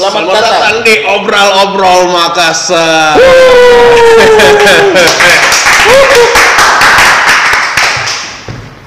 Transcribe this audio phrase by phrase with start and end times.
[0.00, 0.80] Selamat, datang.
[0.80, 3.20] di Obrol-Obrol Makassar.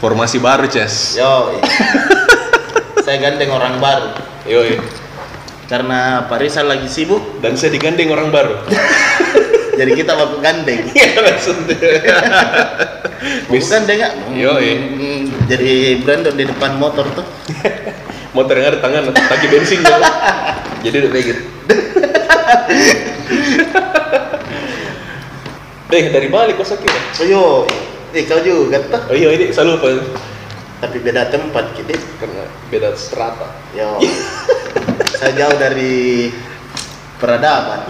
[0.01, 1.21] Formasi baru, Ces.
[1.21, 1.53] Yo,
[3.05, 4.09] saya gandeng orang baru
[4.49, 4.81] Yoi.
[5.69, 8.57] karena Pak Rizal lagi sibuk, Dan saya digandeng orang baru.
[9.79, 10.81] jadi kita baku gandeng.
[10.97, 11.77] Iya, maksudnya.
[13.53, 14.33] Nggak?
[14.33, 14.71] Yoi.
[14.97, 17.25] Hmm, Jadi Brandon di depan motor tuh.
[18.33, 19.93] Motor yang ada tangan, tangki bensin gitu.
[20.83, 21.41] Jadi udah kayak gitu.
[25.93, 27.01] Eh, dari Bali kok sakit ya?
[27.21, 27.43] Oh yo,
[28.17, 29.13] eh kau juga tuh.
[29.13, 30.17] Oh iya, ini selalu lupa.
[30.81, 31.93] Tapi beda tempat kita.
[32.17, 33.53] Karena beda strata.
[33.77, 34.01] Yo,
[35.21, 36.33] saya jauh dari
[37.21, 37.85] peradaban.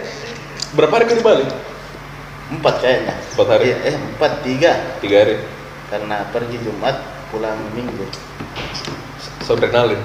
[0.74, 1.46] Berapa hari kau di Bali?
[2.58, 3.14] Empat kayaknya.
[3.14, 3.64] Empat hari?
[3.70, 4.72] Eh, eh, empat tiga.
[4.98, 5.38] Tiga hari.
[5.94, 6.98] Karena pergi Jumat,
[7.30, 8.02] pulang Minggu.
[9.48, 9.96] Soundrenalin.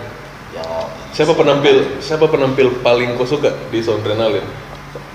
[0.55, 0.63] Yo,
[1.11, 4.47] Siapa penampil siapa penampil paling kau suka di Soundrenalin?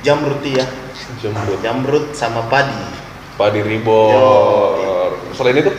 [0.05, 0.69] jamrut ya.
[1.19, 1.59] Jembut.
[1.65, 2.77] Jamrut sama padi.
[3.41, 5.17] Padi Ribor.
[5.33, 5.73] Selain itu,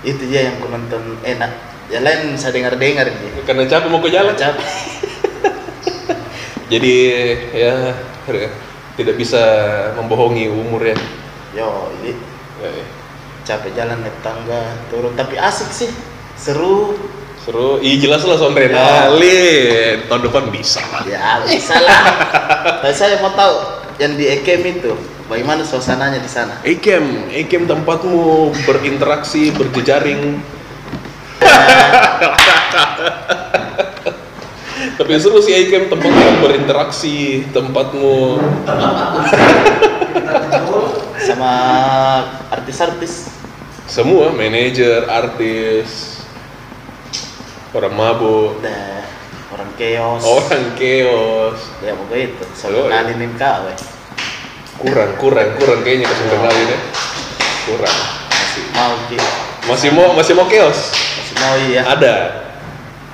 [0.00, 1.52] Itu dia yang ku nonton enak.
[1.90, 3.42] Yang lain saya dengar-dengar dia.
[3.44, 4.32] karena capek mau ke jalan.
[4.34, 4.64] Capek.
[6.72, 6.94] Jadi
[7.52, 7.94] ya
[8.94, 9.42] tidak bisa
[9.94, 10.96] membohongi umur ya.
[11.54, 12.12] Yo, ini
[12.58, 12.86] Ya, ya.
[13.46, 15.90] capek jalan naik tangga turun tapi asik sih
[16.38, 16.94] seru.
[17.42, 20.06] Seru, iya jelas lah Soundrenalin.
[20.06, 20.80] Tahun depan bisa.
[20.94, 21.02] Lah.
[21.04, 22.02] ya bisa lah.
[22.84, 23.54] Tapi saya mau tahu
[23.98, 24.94] yang di Ekem itu
[25.26, 26.60] bagaimana suasananya di sana?
[26.62, 30.38] Ekem, Ekem tempatmu berinteraksi, berjejaring.
[34.98, 38.42] Tapi seru sih Ekem tempatmu berinteraksi, tempatmu.
[41.22, 41.52] Sama
[42.54, 43.30] artis-artis.
[43.88, 46.17] Semua manajer, artis,
[47.70, 49.04] orang mabuk, Nah,
[49.50, 51.58] orang keos orang keos.
[51.78, 52.90] ya pokoknya itu Yo, soalnya iya.
[52.94, 53.78] ngalinin kau eh.
[54.78, 56.78] Kurang, kurang, kurang kayaknya ke Soundrenalin ya.
[57.66, 57.96] Kurang.
[58.30, 59.16] masih mau Ki.
[59.64, 60.78] Masih mau masih mau keos?
[60.94, 62.16] masih mau iya Ada.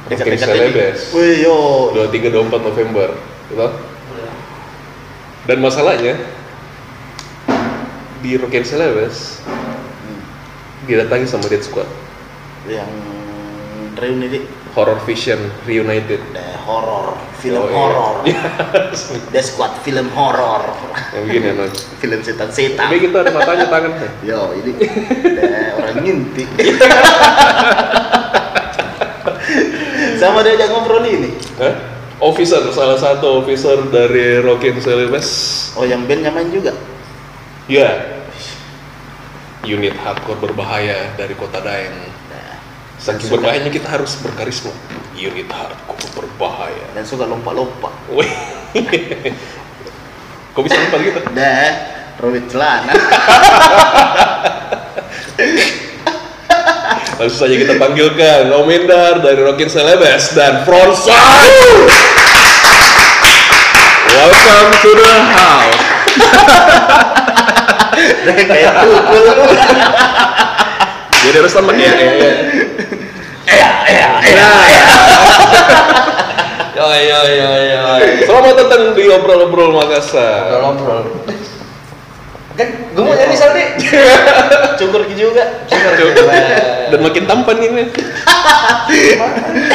[0.04, 0.98] dekat-dekat Celebes.
[1.10, 1.56] wih yo
[1.90, 3.08] 23 24 November
[3.46, 3.68] gitu.
[5.44, 6.14] Dan masalahnya
[8.20, 10.20] di Rock and Celebes Hmm.
[10.84, 11.88] didatangi sama Dead Squad
[12.66, 12.88] yang
[13.94, 14.40] reuni di
[14.74, 16.20] Horror Vision Reunited.
[16.34, 17.76] Nah, horor film Oh, iya.
[17.76, 18.14] horor
[19.34, 20.64] The Squad film horor
[21.14, 23.92] yang begini anak film setan-setan tapi kita ada matanya tangan.
[24.28, 24.72] Yo, ini
[25.76, 26.44] orang nginti.
[30.20, 31.30] Sama dia ajak ngobrol ini.
[31.60, 31.74] Hah?
[32.22, 35.28] Officer, salah satu officer dari Rock and Celebes.
[35.76, 36.72] Oh, yang bandnya main juga.
[37.66, 38.20] ya.
[39.64, 41.96] Unit hardcore berbahaya dari kota Daeng
[43.04, 43.36] saking Suka.
[43.36, 44.72] berbahayanya kita harus berkarisma
[45.12, 47.92] unit hardcore berbahaya dan suka lompat-lompat.
[50.56, 51.20] Kok bisa lupa gitu?
[51.36, 51.68] Dah,
[52.16, 52.96] robek celana.
[57.14, 61.92] Langsung saja kita panggilkan Om Indar dari Rockin Celebes dan Frontside.
[64.14, 65.84] Welcome to the house.
[68.48, 69.26] Kayak tukul.
[71.24, 72.32] Jadi harus sama ya, ya, ya.
[73.48, 74.48] Iya, iya, iya.
[76.74, 77.82] Yo yo yo yo.
[78.28, 80.52] Selamat datang di obrol-obrol Makassar.
[80.60, 81.32] Ngobrol.
[82.54, 83.66] Kan gue mau jadi Saudi.
[84.78, 85.66] Cukur Ki juga.
[86.86, 87.90] Dan makin tampan ini.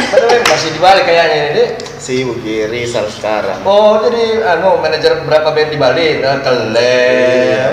[0.07, 1.63] Padahal masih di Bali kayaknya ini.
[1.99, 3.59] Si Buki Rizal sekarang.
[3.67, 6.23] Oh jadi anu manajer berapa band di Bali?
[6.23, 7.03] Nah, kele.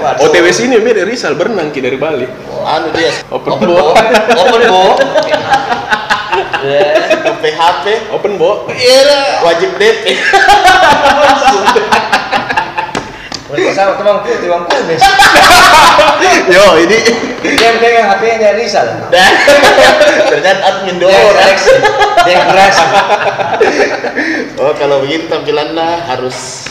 [0.03, 0.27] Waduh.
[0.27, 2.27] OTW sini Mir dari Rizal berenang Ki dari Bali.
[2.67, 3.79] Anu dia Open, Open bo.
[3.79, 3.95] bo.
[4.43, 4.99] Open bo.
[6.67, 6.83] Ya.
[7.39, 8.67] PHP Open bo.
[8.75, 9.47] Iya.
[9.47, 10.19] wajib DP.
[13.47, 14.99] Udah sama teman ku di bangku deh.
[16.55, 16.99] Yo, ini
[17.47, 18.87] Dia pegang HP-nya Rizal.
[19.15, 19.31] Dah.
[20.27, 21.35] Ternyata admin Dia doang.
[21.39, 21.75] seleksi.
[22.27, 22.85] Dia kurasi.
[24.57, 26.65] Oh, kalau begitu tampilannya harus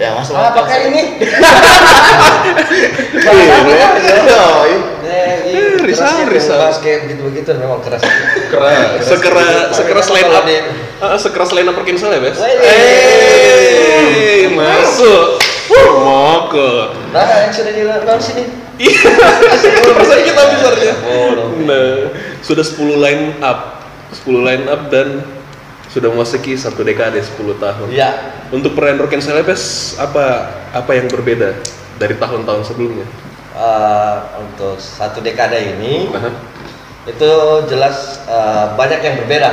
[0.00, 1.20] ya masuk Ah, pakai ini.
[3.20, 4.48] Yo,
[5.10, 6.58] Eh, Rizal, keras gitu, Rizal.
[6.64, 8.00] Basket begitu-begitu memang keras.
[8.48, 9.02] Keras.
[9.04, 10.44] Sekeras sekeras Kalau up.
[11.02, 12.38] Ah, sekeras line up Rockin Celebes.
[12.38, 12.56] Wih.
[12.64, 15.42] Eh, masuk.
[15.70, 16.70] Moko.
[17.14, 18.44] Nah, yang sudah dilakukan sini.
[18.80, 19.12] Iya,
[19.92, 20.94] perasaan kita besarnya.
[21.04, 22.08] Oh, Nah,
[22.40, 23.84] sudah 10 line up,
[24.24, 25.20] 10 line up dan
[25.92, 27.86] sudah memasuki satu dekade 10 tahun.
[27.92, 28.10] Iya.
[28.48, 31.60] Untuk perayaan Rock and Celebes apa apa yang berbeda
[32.00, 33.04] dari tahun-tahun sebelumnya?
[33.52, 36.30] Eh, untuk satu dekade ini Nah,
[37.04, 37.30] itu
[37.68, 39.50] jelas eh, banyak yang berbeda.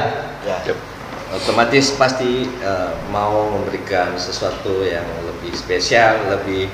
[0.47, 0.57] Ya.
[0.71, 0.79] Yep.
[1.27, 5.03] otomatis pasti eh, mau memberikan sesuatu yang
[5.47, 6.67] lebih spesial, lebih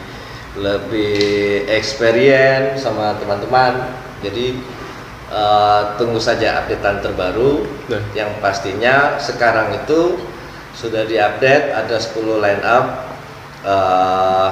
[0.58, 1.22] lebih
[1.70, 3.94] experience sama teman-teman.
[4.26, 4.58] Jadi
[5.30, 8.00] eh, tunggu saja updatean terbaru Nah.
[8.16, 10.16] yang pastinya sekarang itu
[10.74, 12.86] sudah diupdate ada 10 line up
[13.62, 14.50] eh,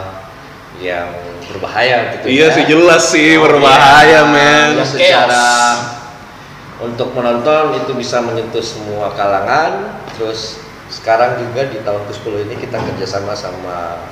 [0.81, 1.09] yang
[1.49, 2.55] berbahaya gitu Iya ya.
[2.55, 4.29] sih jelas sih Oh, berbahaya iya.
[4.29, 4.69] men.
[4.77, 5.45] Yang secara
[6.81, 10.59] untuk menonton itu bisa menyentuh semua kalangan terus
[10.91, 14.03] sekarang juga di tahun ke-10 ini kita kerjasama sama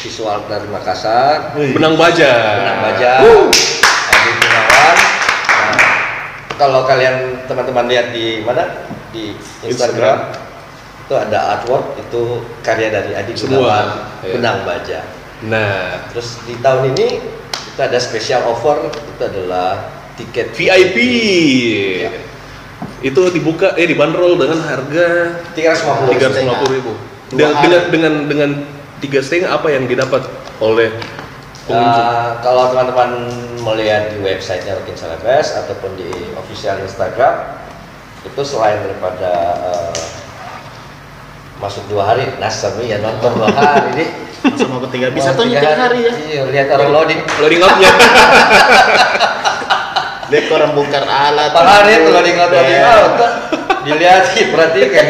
[0.00, 1.54] visual dari Makassar.
[1.54, 2.32] Benang baja.
[2.58, 3.10] Benang Baja.
[3.22, 3.46] Uh.
[4.02, 4.96] Adi Gunawan.
[5.52, 5.76] Nah,
[6.58, 8.88] kalau kalian teman-teman lihat di mana?
[9.12, 9.36] Di
[9.68, 10.32] Instagram,
[11.04, 13.86] itu ada artwork itu karya dari Adi Gunawan
[14.24, 14.32] iya.
[14.34, 15.04] Benang Baja.
[15.46, 17.20] Nah, Terus di tahun ini
[17.72, 19.84] kita ada special offer itu adalah
[20.16, 20.96] tiket VIP.
[23.02, 25.06] Itu dibuka eh dibanderol dengan harga
[25.58, 26.92] 350 tiga ratus lima puluh ribu.
[27.34, 28.50] Dengan, dengan dengan dengan
[29.02, 30.22] tiga setengah apa yang didapat
[30.62, 30.94] oleh
[31.66, 32.06] pengunjung?
[32.06, 33.10] Uh, kalau teman-teman
[33.58, 37.58] melihat di websitenya Rokin Celebes ataupun di official Instagram
[38.22, 39.30] itu selain daripada
[39.66, 39.94] uh,
[41.58, 42.50] masuk dua hari, nah
[42.86, 44.08] ya nonton dua hari nih.
[44.58, 46.12] Sama ketiga bisa tuh tiga tiga hari ya.
[46.14, 47.20] Iya, lihat orang loading.
[47.38, 47.90] Loading up-nya.
[50.48, 51.50] Orang bongkar alat.
[51.50, 52.88] Per hari itu loading out loading Deh.
[52.88, 53.12] out.
[53.82, 55.06] Dilihat, perhatikan.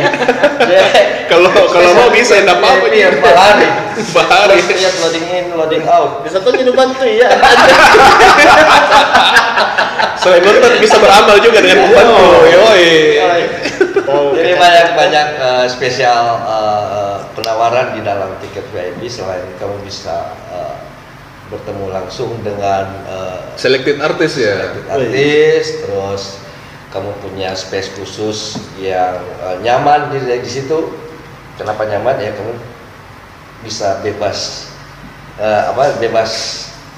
[0.64, 0.90] Dia-
[1.28, 3.68] Kalau kalau mau bisa enggak apa-apa Iya, hari.
[4.12, 4.56] Bahari.
[4.60, 6.24] Terus lihat loading in, loading out.
[6.24, 7.28] Bisa tuh jadi bantu ya.
[10.16, 12.24] Selain nonton bisa beramal juga dengan membantu.
[12.46, 12.90] Yoi.
[14.02, 19.44] Tahu Jadi kita- banyak banyak eh, spesial eh, eh, penawaran di dalam tiket VIP selain
[19.56, 20.32] kamu bisa
[21.52, 24.72] bertemu langsung dengan eh, Selected artis ya.
[24.88, 26.22] artis, terus
[26.88, 30.96] kamu punya space khusus yang eh, nyaman di di situ.
[31.60, 32.56] Kenapa nyaman ya kamu
[33.62, 34.72] bisa bebas
[35.36, 36.30] eh, apa bebas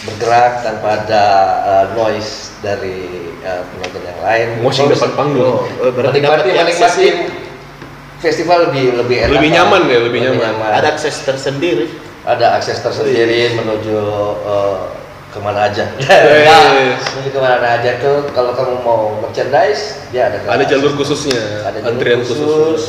[0.06, 1.25] bergerak tanpa ada
[1.67, 3.11] eh, noise dari
[3.43, 4.47] eh, penonton yang lain.
[4.62, 5.67] Moshing Terus- depan panggung.
[5.83, 7.43] Oh, berarti dapat menikmati akses menikmati
[8.25, 10.53] festival lebih lebih enak Lebih nyaman ya, lebih nyaman.
[10.65, 11.93] Ada akses tersendiri.
[12.25, 13.99] Ada akses tersendiri menuju
[14.43, 14.76] eh,
[15.29, 16.47] ke mana aja Yes.
[16.49, 16.65] nah,
[17.12, 21.79] menuju ke mana aja tuh kalau kamu mau merchandise dia ada Ada jalur khususnya, ada
[21.79, 22.82] jalur antrian khusus, khusus.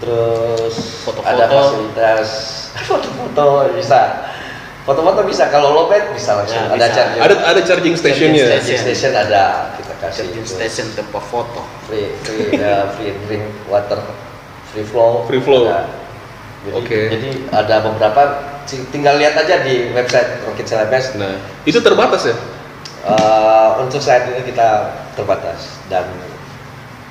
[0.00, 1.28] terus Foto-foto.
[1.28, 2.28] ada fasilitas
[2.88, 4.00] foto-foto bisa
[4.82, 6.94] foto-foto bisa kalau lobet bisa langsung Ya, ada bisa.
[6.94, 8.44] charging Ada ada charging stationnya.
[8.50, 9.44] charging station ada
[9.76, 10.50] kita kasih Charging itu.
[10.50, 11.62] station tempat foto.
[11.86, 14.00] free free uh, free drink water
[14.68, 15.68] free flow Free flow.
[15.68, 15.84] Ada.
[16.64, 17.00] jadi, Oke.
[17.12, 18.22] jadi ada beberapa
[18.66, 22.36] tinggal lihat aja di website Rocket Celebes Nah, itu terbatas ya?
[23.04, 24.68] Uh, untuk saat ini kita
[25.12, 26.08] terbatas dan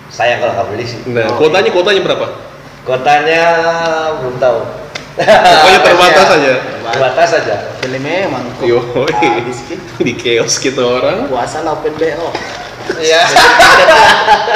[0.09, 1.37] sayang kalau nggak beli sih Nah, Oh.
[1.37, 2.27] kuotanya kuotanya berapa?
[2.83, 3.41] kotanya
[4.19, 4.59] belum tahu
[5.13, 6.53] Pokoknya terbatas aja.
[6.83, 8.65] terbatas aja Beli memang kok.
[8.65, 8.81] Yo,
[10.01, 11.29] di chaos kita orang.
[11.29, 12.27] Puasa lah open BO.
[12.99, 13.21] Iya.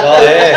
[0.03, 0.51] Oh eh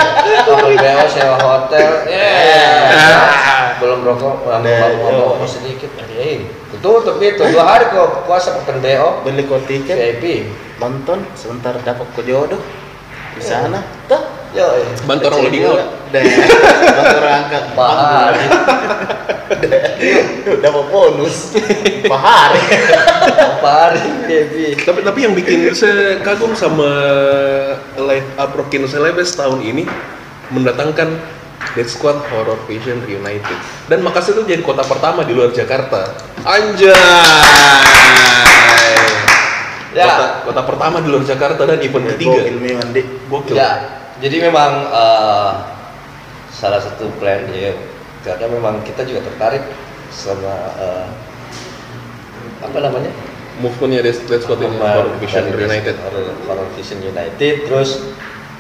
[0.47, 1.91] open BO sewa hotel.
[2.11, 3.77] Ah.
[3.81, 5.47] belum rokok mau mau mau yo.
[5.49, 5.91] sedikit.
[6.15, 7.17] Eh itu tutup.
[7.19, 12.25] Itu dua hari kok puasa open BO Beli kok tiket, VIP nonton, sebentar dapat kok
[12.25, 12.61] jodoh.
[13.41, 14.21] Di sana, tuh.
[14.53, 14.69] yo.
[15.09, 15.81] Bantu orang loading out.
[16.13, 16.23] Deh,
[16.93, 17.65] bantu orang angkat.
[17.73, 18.33] Bahar.
[20.61, 21.57] Dapat bonus.
[22.07, 22.63] Pahari.
[23.61, 26.89] apa hari VIP Tapi tapi yang bikin saya kagum sama
[28.01, 29.85] line up Rockin Celebes tahun ini
[30.51, 31.21] mendatangkan
[31.77, 36.09] Dead Squad Horror Vision Reunited dan Makassar itu jadi kota pertama di luar Jakarta.
[36.43, 36.91] Anjay.
[39.91, 40.07] Ya.
[40.07, 42.41] Kota, kota pertama di luar Jakarta dan event ketiga.
[42.47, 43.07] Gokil memang, Dik.
[43.27, 43.55] Gokil.
[43.59, 43.71] ya
[44.21, 45.51] jadi memang eh,
[46.53, 47.73] salah satu plan ya
[48.21, 49.65] karena memang kita juga tertarik
[50.13, 51.07] sama eh,
[52.61, 53.11] apa namanya
[53.61, 55.97] Movementnya Dead Squad ini Horror Vision dari Reunited.
[56.49, 57.91] Horror, Vision United terus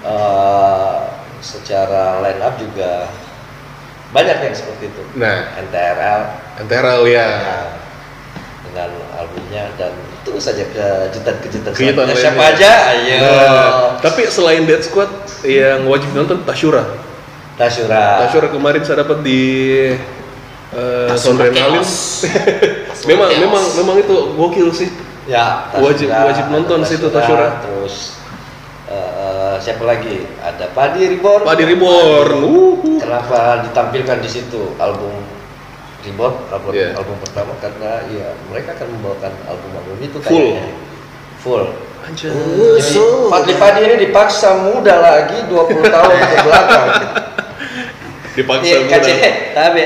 [0.03, 0.99] eh,
[1.41, 3.09] secara line up juga
[4.11, 6.23] banyak yang seperti itu Nah, NTRL
[6.67, 7.29] NTRL ya.
[7.31, 7.59] ya,
[8.71, 9.91] dengan albumnya dan
[10.23, 12.23] tunggu saja kejutan-kejutan Kejutan selanjutnya.
[12.23, 15.11] siapa aja ayo Nah, tapi selain Dead Squad
[15.43, 16.87] yang wajib nonton Tashura.
[17.55, 19.43] Tasyura Tashura kemarin saya dapat di
[20.71, 21.83] uh, Tasura Sonrenalin.
[23.03, 23.41] Memang Chaos.
[23.41, 24.89] memang memang itu gokil sih.
[25.27, 27.61] ya Wajib- wajib nonton situ, Tasyura.
[27.61, 28.19] terus
[28.87, 32.39] eh, siapa lagi ada Padi Reborn Padi Reborn.
[32.41, 32.99] Wuhu.
[32.99, 35.15] kenapa ditampilkan di situ album
[36.01, 36.89] Reborn album, Iya.
[36.95, 40.33] album pertama karena ya mereka akan membawakan album-album itu Full.
[40.33, 40.65] kayaknya
[41.39, 41.65] full
[42.01, 42.33] Anjay.
[42.33, 42.97] Jadi,
[43.29, 46.87] Fadli Padi ini dipaksa muda lagi 20 tahun ke belakang
[48.37, 49.29] dipaksa Iya, muda.
[49.53, 49.83] Tapi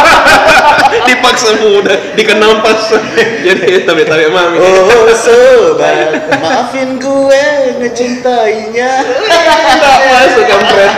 [1.08, 2.80] dipaksa muda dikenal pas
[3.46, 7.44] jadi tapi tapi mami Oh sobat, maafin gue
[7.78, 8.92] ngecintainya.
[9.00, 10.92] nggak masuk kampret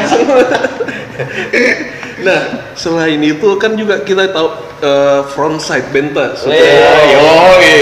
[2.23, 2.41] nah
[2.75, 4.49] selain itu kan juga kita tahu
[4.81, 7.13] eh, frontside benta sudah Weh.
[7.13, 7.81] yoi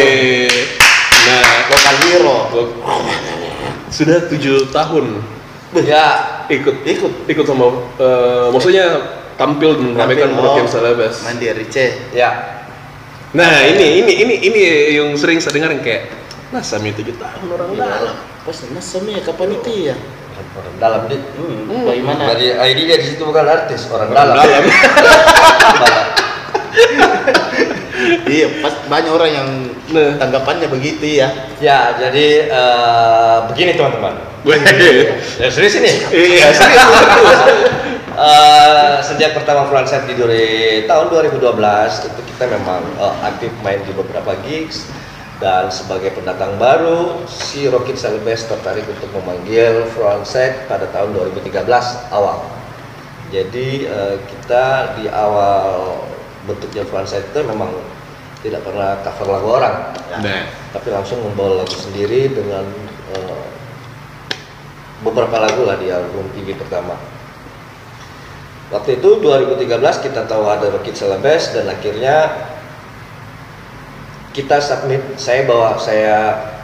[1.29, 2.37] nah Lokal hero.
[3.91, 5.23] sudah tujuh tahun
[5.87, 6.07] ya
[6.51, 7.13] ikut Ikut.
[7.31, 7.71] ikut sama
[8.01, 8.87] eh, maksudnya
[9.39, 10.69] tampil dan meramaikan Tampil, Rokin oh.
[10.69, 11.17] Celebes.
[11.25, 11.77] Main di RC.
[12.13, 12.31] ya
[13.31, 14.61] Nah ini ini ini ini
[14.99, 16.11] yang sering saya dengar yang kayak
[16.51, 18.17] nah Sami tujuh tahun orang dalam.
[18.43, 19.97] Pas nasami ya kapan itu ya?
[20.51, 22.23] Orang dalam di Hmm, bagaimana?
[22.35, 24.37] Dari ID-nya di situ bukan artis, orang, Orang dalam.
[24.39, 24.65] dalam.
[28.31, 29.49] Iya, pas banyak orang yang
[29.91, 30.15] Nah.
[30.17, 31.29] tanggapannya begitu ya.
[31.59, 34.15] ya, jadi eh, begini teman-teman.
[35.37, 35.93] Ya, serius ini.
[36.09, 36.87] Iya serius.
[38.11, 40.47] Eh, sejak pertama Frontside di dari
[40.85, 44.87] tahun 2012 itu kita memang eh, aktif main di beberapa gigs
[45.41, 51.65] dan sebagai pendatang baru si Rocket Celebes tertarik untuk memanggil Frontside pada tahun 2013
[52.13, 52.45] awal.
[53.33, 55.97] Jadi eh, kita di awal
[56.45, 57.73] bentuknya Frontside itu memang
[58.45, 59.77] tidak pernah cover lagu orang,
[60.21, 62.65] Nah, tapi langsung membawa lagu sendiri dengan
[63.17, 63.47] eh,
[65.01, 67.01] beberapa lagu lah di album TV pertama.
[68.71, 69.67] Waktu itu 2013
[70.05, 72.49] kita tahu ada Rocket Celebes dan akhirnya
[74.31, 75.03] kita submit.
[75.19, 76.17] Saya bawa saya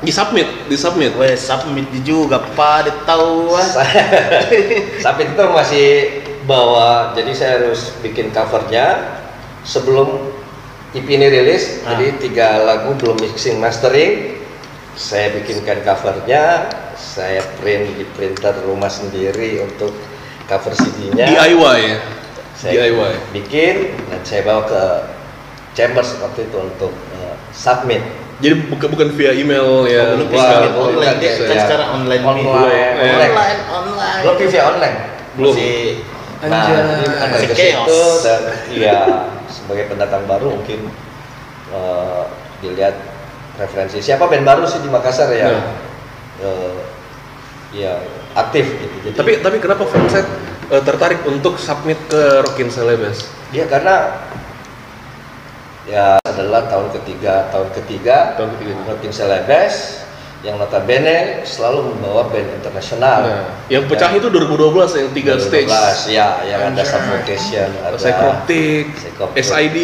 [0.03, 1.13] di submit, di submit.
[1.19, 3.65] Weh, submit di juga, Pak, dia tahu ah.
[3.65, 4.05] saya
[5.05, 5.89] submit itu masih
[6.47, 7.13] bawa.
[7.19, 9.19] Jadi saya harus bikin covernya
[9.67, 10.31] sebelum
[10.95, 11.83] EP ini rilis.
[11.83, 11.95] Ah.
[11.95, 14.39] Jadi tiga lagu belum mixing mastering.
[14.97, 19.93] Saya bikinkan covernya, saya print di printer rumah sendiri untuk
[20.49, 21.29] cover CD-nya.
[21.29, 21.99] DIY ya.
[22.57, 23.13] saya DIY.
[23.37, 24.83] bikin dan saya bawa ke
[25.77, 26.89] Chambers waktu itu untuk
[27.57, 28.05] submit.
[28.37, 30.13] Jadi bukan bukan via email ya.
[30.13, 31.33] Oh, submit belum online dia.
[31.33, 31.49] ya.
[31.49, 32.37] Kan sekarang online Online.
[32.37, 32.53] meeting.
[32.53, 33.25] Online.
[33.25, 34.21] Online, online.
[34.23, 34.97] Belum via online.
[35.35, 35.55] Belum.
[35.57, 35.81] Masih
[36.37, 36.77] Nah, Anjay.
[37.01, 38.21] jadi ada Masih chaos.
[38.21, 38.99] dan iya
[39.49, 40.93] sebagai pendatang baru mungkin
[41.73, 42.29] uh,
[42.61, 42.93] dilihat
[43.57, 45.49] referensi siapa band baru sih di Makassar ya
[46.45, 46.77] uh,
[47.73, 48.05] ya
[48.37, 48.97] aktif gitu.
[49.09, 50.29] Jadi Tapi tapi kenapa Frontside
[50.69, 53.33] eh, tertarik untuk submit ke Rockin Celebes?
[53.49, 54.21] dia karena
[55.89, 58.73] ya adalah tahun ketiga tahun ketiga Tahun ketiga.
[58.85, 60.05] Rockin Celebes
[60.45, 63.21] yang notabene selalu membawa band internasional.
[63.25, 66.13] Nah, yang pecah itu 2012 yang tiga 2012, stage.
[66.13, 66.85] ya yang ada.
[66.87, 68.95] Suffocation, ada Psychroptic.
[69.35, 69.77] SID,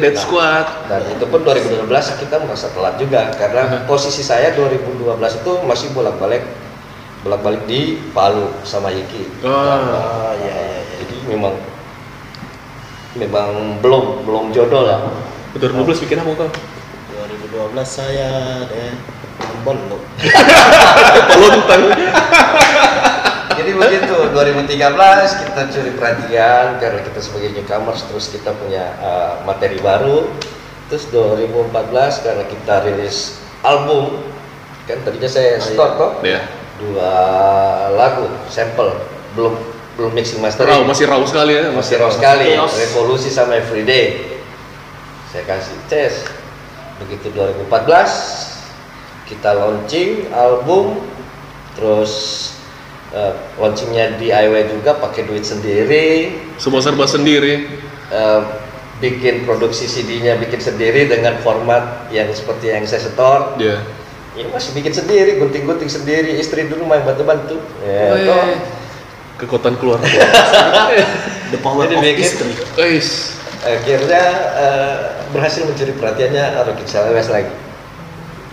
[0.00, 0.66] Dead Nah, Squad.
[0.88, 6.46] Dan itu pun 2012 kita merasa telat juga karena posisi saya 2012 itu masih bolak-balik
[7.20, 9.42] bolak-balik di Palu sama Iki.
[9.42, 9.50] Oh.
[9.50, 10.94] Oh, iya, iya, iya.
[11.02, 11.54] Jadi memang
[13.18, 15.00] memang belum belum jodoh lah.
[15.56, 16.50] 2012 bikin apa kau?
[16.52, 18.30] 2012 saya
[18.68, 18.92] deh
[19.64, 19.98] belum.
[21.42, 21.82] Lontang.
[23.56, 29.80] Jadi begitu 2013 kita curi perhatian karena kita sebagai newcomers terus kita punya uh, materi
[29.80, 30.28] baru.
[30.86, 31.72] Terus 2014
[32.22, 34.22] karena kita rilis album
[34.86, 36.46] kan tadinya saya store kok Ya.
[36.78, 37.10] dua
[37.90, 38.94] lagu sampel
[39.34, 39.58] belum
[39.98, 41.74] belum mixing mastering Raw, masih raw sekali ya.
[41.74, 44.35] masih raw sekali revolusi sama everyday
[45.36, 46.24] saya kasih tes
[46.96, 47.68] begitu 2014
[49.28, 50.96] kita launching album
[51.76, 52.12] terus
[53.12, 57.68] eh, launchingnya DIY juga pakai duit sendiri Semua serba sendiri.
[58.08, 58.40] eh,
[58.96, 63.84] bikin produksi CD-nya bikin sendiri dengan format yang seperti yang saya setor Ya.
[64.32, 68.56] ya masih bikin sendiri gunting-gunting sendiri istri dulu main bantu-bantu ya, toh.
[69.36, 70.08] Kekuatan keluarga.
[71.52, 72.24] The power Jadi of bikin-
[73.66, 74.24] akhirnya
[74.56, 77.52] eh, berhasil mencuri perhatiannya Rocky Celebes lagi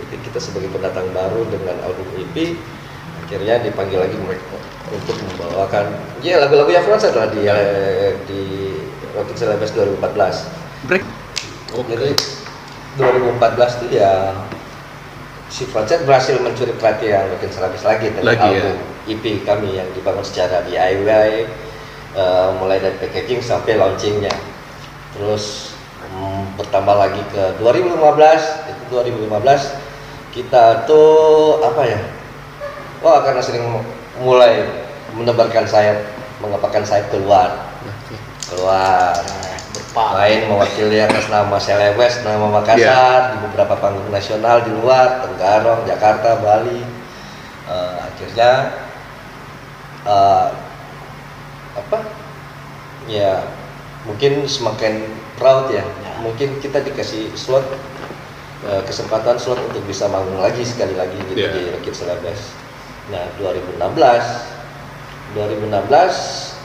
[0.04, 2.60] jadi kita sebagai pendatang baru dengan album EP
[3.24, 4.60] akhirnya dipanggil lagi mereka
[4.92, 8.42] untuk membawakan ya lagu-lagu yang Fransa adalah di eh, di
[9.16, 11.04] Rocky Celebes 2014 break.
[11.88, 12.12] jadi
[13.00, 14.36] 2014 itu ya
[15.48, 18.60] si Frances berhasil mencuri perhatian Rocky Celebes lagi dengan Lagi, ya.
[18.60, 21.48] album EP kami yang dibangun secara DIY
[22.20, 24.36] eh, mulai dari packaging sampai launchingnya
[25.16, 25.73] terus
[26.58, 27.98] bertambah lagi ke 2015
[28.70, 29.34] itu 2015
[30.34, 32.00] kita tuh apa ya?
[33.06, 33.66] Wah karena sering
[34.22, 34.66] mulai
[35.14, 36.10] menebarkan sayap
[36.42, 37.72] mengepakkan sayap keluar.
[38.50, 39.14] Keluar.
[39.94, 46.42] Main mewakili atas nama Celebes nama Makassar di beberapa panggung nasional di luar Tenggarong Jakarta
[46.42, 46.82] Bali.
[47.70, 48.52] Eh, akhirnya
[50.02, 50.48] eh,
[51.78, 52.00] apa?
[53.06, 53.46] Ya
[54.10, 55.86] mungkin semakin proud ya.
[56.24, 57.68] Mungkin kita dikasih slot
[58.64, 61.52] eh, kesempatan slot untuk bisa manggung lagi sekali lagi gitu Ya.
[61.52, 62.56] di Rocket Celebes.
[63.12, 63.76] Nah 2016
[65.36, 66.56] 2016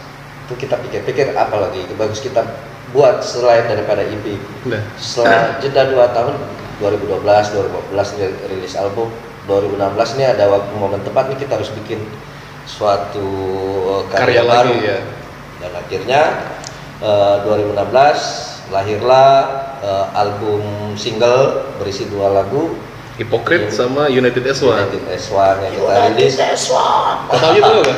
[0.49, 2.41] itu kita pikir-pikir apa lagi bagus kita
[2.88, 4.25] buat selain daripada EP
[4.65, 6.35] Nah, setelah jeda 2 tahun
[6.81, 9.12] 2012 2014 dia rilis album
[9.45, 12.00] 2016 ini ada waktu momen tepat nih kita harus bikin
[12.65, 13.29] suatu
[13.88, 14.99] uh, karya karya, baru lagi ya.
[15.59, 16.21] dan akhirnya
[17.00, 19.31] uh, 2016 lahirlah
[19.81, 20.63] uh, album
[20.95, 22.77] single berisi dua lagu
[23.19, 24.63] Hypocrite sama United S1.
[24.63, 27.97] United S1 yang kita rilis Kau tahu itu kan?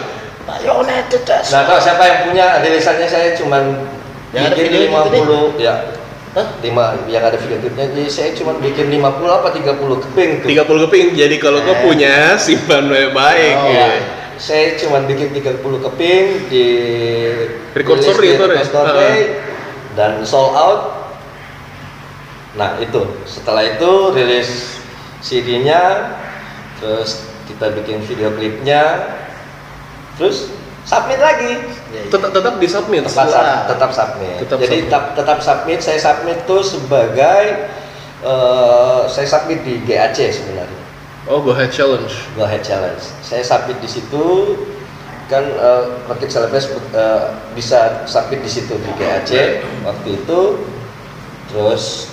[0.60, 1.52] United S1.
[1.52, 3.84] nah kalau siapa yang punya rilisannya saya cuman
[4.32, 5.74] Yang ada bikin video itu 50 ya
[6.30, 6.46] Hah?
[6.62, 10.84] lima yang ada video klipnya jadi saya cuma bikin 50 apa 30 keping tuh 30
[10.86, 11.06] keping.
[11.18, 11.82] Jadi kalau kau Eh.
[11.82, 13.88] punya simpan baik-baik Oh, ya.
[14.38, 16.64] saya cuma bikin 30 keping di
[17.74, 19.10] Record di itu, Record ya?
[19.92, 20.82] Dan sold out
[22.50, 24.82] nah itu setelah itu rilis
[25.22, 26.10] CD-nya
[26.76, 29.06] terus kita bikin video klipnya
[30.18, 30.50] terus
[30.82, 32.10] submit lagi Ya, ya.
[32.10, 33.02] Tetap tetap di submit.
[33.02, 34.86] tetap, sub- tetap submit Tetap jadi submit.
[34.86, 37.42] tetap, tetap submit saya submit tuh sebagai
[38.20, 40.78] eh, saya submit di GAC sebenarnya
[41.26, 42.26] Oh, go ahead challenge.
[42.34, 42.98] Go Ahead Challenge.
[43.20, 44.56] Saya submit di situ
[45.30, 50.40] kan uh, Rocket Celebes uh, bisa submit di situ di GAC waktu itu
[51.46, 52.10] terus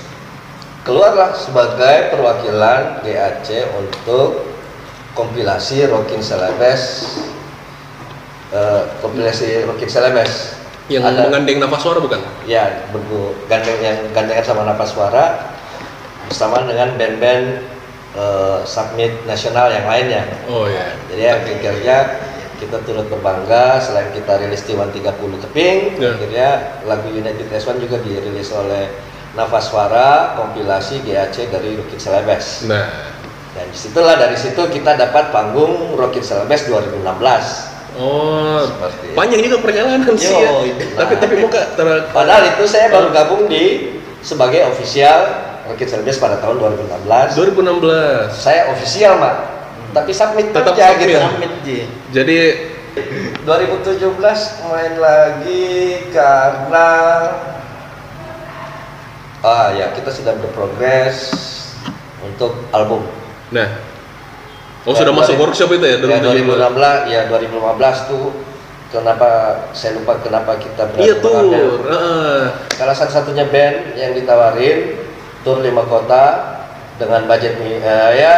[0.85, 4.45] keluarlah sebagai perwakilan GAC untuk
[5.17, 6.81] kompilasi Rockin Celebes
[8.53, 10.53] uh, kompilasi Rockin Celebes
[10.87, 12.21] Yang Ada- menggandeng nafas suara bukan?
[12.47, 15.51] ya bergu gandeng yang gandengan sama napas suara
[16.31, 17.59] bersama dengan band-band
[18.15, 20.95] eh, submit nasional yang lainnya Oh ya.
[21.11, 21.99] jadi akhirnya
[22.57, 26.13] kita turut berbangga selain kita rilis T1 30 keping Ya.
[26.13, 26.49] akhirnya
[26.83, 28.89] lagu United S1 juga dirilis oleh
[29.33, 33.13] Nafas Suara kompilasi GAC dari Rocket Celebes Nah,
[33.53, 37.01] dan di situlah dari situ kita dapat panggung Rocket Celebes 2016
[37.97, 40.49] oh Seperti panjang juga perjalanan sih ya.
[40.49, 40.85] Yo, itu.
[40.93, 41.61] Tapi tapi muka
[42.09, 47.35] Padahal itu saya baru gabung di sebagai official Rocket Celebes pada tahun 2016.
[47.35, 48.31] 2016.
[48.31, 49.35] Saya official, Mak.
[49.87, 51.07] Tapi submit Tetap aja submit.
[51.07, 51.19] gitu.
[51.19, 51.79] Amit Ji.
[52.11, 52.39] Jadi
[53.43, 54.01] 2017
[54.65, 55.67] main lagi
[56.09, 56.89] karena
[59.39, 61.29] ah ya kita sudah berprogres
[62.19, 63.05] untuk album.
[63.47, 63.69] nah
[64.83, 66.47] Oh Ya, sudah masuk 2000 workshop itu ya Ya 2017.
[66.47, 68.25] 2016 ya 2015 tuh
[68.87, 69.29] kenapa
[69.71, 71.35] saya lupa kenapa kita berani Iya tuh.
[71.37, 72.41] mengambil heeh.
[72.71, 74.95] Salah satu-satunya band yang ditawarin
[75.43, 76.23] tur lima kota
[76.95, 77.77] dengan budget eh,
[78.15, 78.35] ya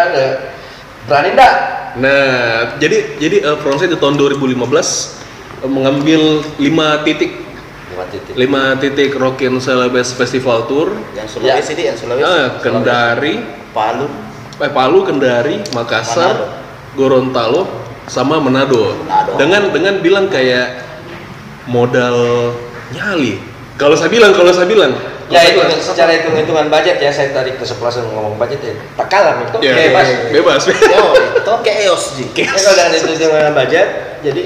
[1.08, 1.54] berani enggak?
[2.00, 6.22] Nah, jadi jadi uh, Frontside di tahun 2015 eh, mengambil
[6.58, 7.32] 5 titik
[7.90, 8.34] Lima titik.
[8.38, 10.94] 5 titik Rockin Celebes Festival Tour.
[11.18, 12.24] Yang Sulawesi di, yang Sulawesi.
[12.24, 13.42] Ah, Kendari,
[13.74, 14.08] Palu.
[14.62, 16.46] eh, Palu, Kendari, Makassar, Manado.
[16.94, 17.62] Gorontalo,
[18.06, 18.94] sama Manado.
[19.04, 19.42] Manado.
[19.42, 20.86] Dengan dengan bilang kayak
[21.66, 22.54] modal
[22.94, 23.42] nyali.
[23.76, 24.94] Kalau saya bilang, kalau saya bilang,
[25.30, 29.58] Ya itu secara hitung-hitungan budget ya saya tadi kesepelasan ngomong budget ya tak kalah itu
[29.62, 30.08] ya, bebas.
[30.34, 30.62] bebas.
[30.74, 31.06] Yo,
[31.40, 32.04] itu chaos.
[32.18, 33.88] Ya, kalau dengan hitung-hitungan budget
[34.26, 34.44] jadi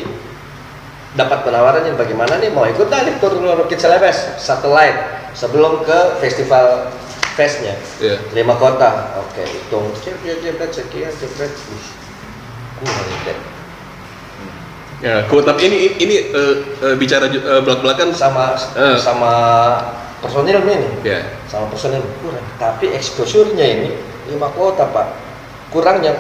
[1.13, 4.97] dapat penawaran yang bagaimana nih mau ikut tadi tur Rocket Celebes satellite
[5.31, 6.89] sebelum ke festival
[7.33, 8.17] festnya Iya.
[8.33, 11.51] lima kota oke hitung cek cek cek sekian cek cek
[13.23, 13.37] deh.
[15.03, 15.43] Ya, cool.
[15.43, 18.95] tapi ini ini eh, eh, bicara eh, belak-belakan sama Eh.
[18.95, 19.31] sama
[20.23, 20.87] personil ini.
[21.03, 21.19] Ya.
[21.51, 21.99] sama personil.
[22.23, 22.45] Kurang.
[22.55, 23.89] Tapi exposure-nya ini
[24.31, 25.11] lima kota pak.
[25.69, 26.15] Kurangnya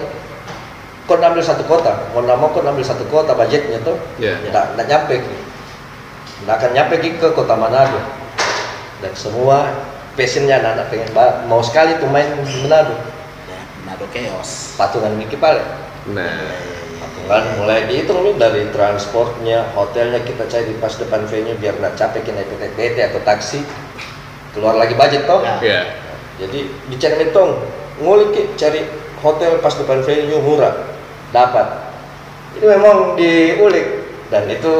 [1.07, 2.11] kau ambil satu kota.
[2.11, 4.35] Mau nggak mau kau ambil satu kota budgetnya tuh Ya.
[4.51, 5.23] nggak nyampe
[6.43, 8.03] nggak akan nyampe ke kota Manado
[8.99, 9.71] dan semua
[10.19, 11.09] passionnya anak-anak pengen
[11.47, 12.95] mau sekali tuh main di Manado.
[13.47, 14.75] Ya, Nado chaos.
[14.75, 15.63] patungan Miki Pale
[16.03, 16.82] Nah,
[17.23, 21.95] patungan mulai dihitung nih dari transportnya hotelnya kita cari di pas depan venue biar nggak
[21.95, 23.63] capek naik PT atau taksi.
[24.51, 25.41] Keluar lagi budget toh?
[25.41, 25.57] Ya.
[25.63, 25.81] ya.
[26.37, 26.59] jadi
[26.91, 27.57] dicari hitung
[28.03, 28.85] ngulik cari
[29.23, 30.75] hotel pas depan venue murah.
[31.31, 31.95] Dapat.
[32.59, 34.03] Itu memang diulik.
[34.27, 34.73] Dan itu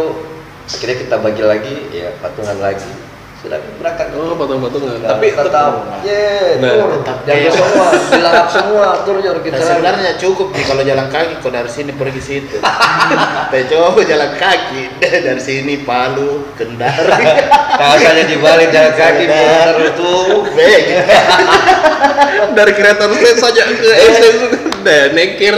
[0.68, 3.03] akhirnya kita bagi lagi ya patungan lagi
[3.44, 5.04] sudah berangkat Oh, patung-patungan.
[5.04, 5.72] Nah, Tapi tetap
[6.08, 6.96] ya Nah.
[6.96, 11.52] Tetap jaga semua dilahap semua tur jor kita sebenarnya cukup nih kalau jalan kaki kok
[11.52, 12.58] dari sini pergi situ.
[13.52, 14.82] Tapi coba jalan kaki
[15.28, 17.12] dari sini Palu, Kendari.
[17.84, 20.14] Kawasannya dibalik jalan kaki putar itu
[20.56, 20.84] Beg.
[22.54, 24.38] dari kereta saya saja ke SS
[24.84, 25.56] dan nekir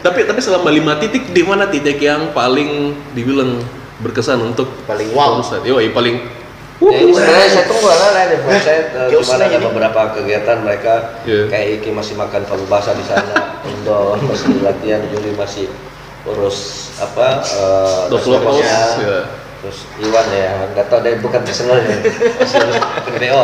[0.00, 3.58] tapi tapi selama lima titik di mana titik yang paling dibilang
[3.98, 5.42] berkesan untuk Paling wow.
[5.66, 6.22] Yo, paling
[6.78, 8.54] Ya, ini sebenarnya saya tunggu anak-anak nih, Pak.
[8.62, 10.94] saya eh, kemarin ada beberapa kegiatan mereka
[11.26, 11.50] Iya.
[11.50, 13.34] kayak Iki masih makan palu basah di sana,
[13.70, 15.66] Indo masih latihan, Juli masih
[16.28, 18.14] urus apa eh,
[18.62, 19.26] ya.
[19.58, 21.98] terus Iwan ya nggak tahu dia bukan personal ya
[22.36, 22.78] masih urus
[23.16, 23.42] BO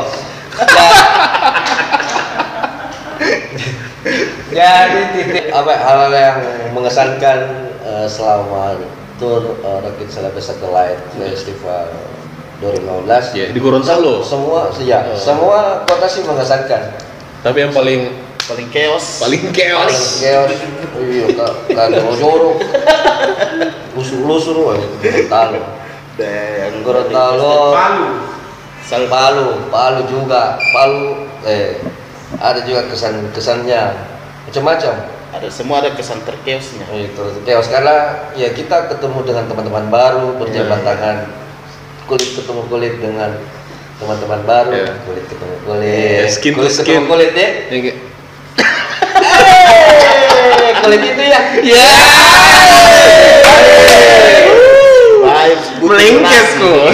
[4.54, 6.38] ya jadi titik apa hal yang
[6.70, 7.38] mengesankan
[7.82, 8.78] eh, selama
[9.18, 11.86] tur uh, Rocket Celebes Satellite Festival
[12.64, 14.24] 2015 ya di Gorontalo.
[14.24, 16.96] semua ya semua kota sih mengesankan
[17.44, 18.09] Tapi yang paling
[18.40, 19.20] paling chaos.
[19.20, 20.20] Paling chaos.
[20.20, 20.53] Chaos,
[21.00, 22.57] iya, ka- kan jorok,
[23.92, 25.61] lusur-lusur, wah, Gorontalo.
[26.16, 27.72] dan Gorontalo,
[28.81, 31.81] Sal Palu, Palu juga, Palu, eh,
[32.37, 33.83] ada juga kesan-kesannya,
[34.46, 34.94] macam-macam.
[35.35, 37.96] ada semua ada kesan terkeosnya Itu chaos karena
[38.33, 40.87] ya kita ketemu dengan teman-teman baru, berjabat Iya.
[40.87, 41.16] tangan,
[42.04, 43.30] kulit ketemu kulit dengan
[43.96, 44.92] teman-teman baru, Iya.
[45.06, 46.84] kulit ketemu kulit, Iya, skin to kulit skin.
[46.84, 47.48] ketemu kulit ya.
[47.70, 47.98] Yang kayak,
[50.44, 51.40] Eh, kulit itu ya.
[51.64, 51.86] Ya.
[55.80, 56.52] durasi.
[56.56, 56.84] kok.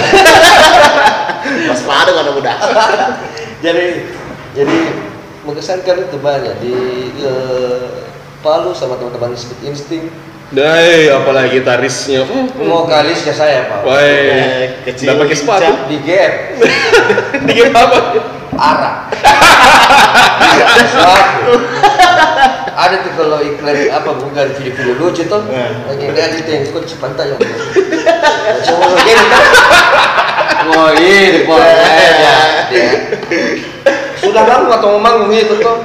[1.67, 2.57] Mas Pado kan udah
[3.61, 3.85] jadi
[4.51, 4.77] jadi
[5.47, 6.73] mengesankan itu banyak di
[7.21, 7.87] eh,
[8.41, 10.09] Palu sama teman-teman Speed Instinct
[10.51, 12.27] Dai, apalagi gitarisnya.
[12.27, 12.51] Hmm.
[12.61, 15.71] mau kalisnya saya pak Wah, Eh, kecil udah pakai sepatu.
[15.87, 16.33] di gap
[17.47, 17.97] Dikit apa?
[18.51, 18.95] arah
[20.85, 21.55] Suatu.
[22.73, 25.41] ada tuh kalau iklan apa bukan video-video lucu tuh
[25.87, 27.39] lagi nggak di tengkut sepantai yang
[28.61, 29.19] cuma kan
[30.67, 31.95] wah ini pokoknya
[32.69, 32.89] ya.
[34.19, 35.79] sudah lama atau manggung itu tuh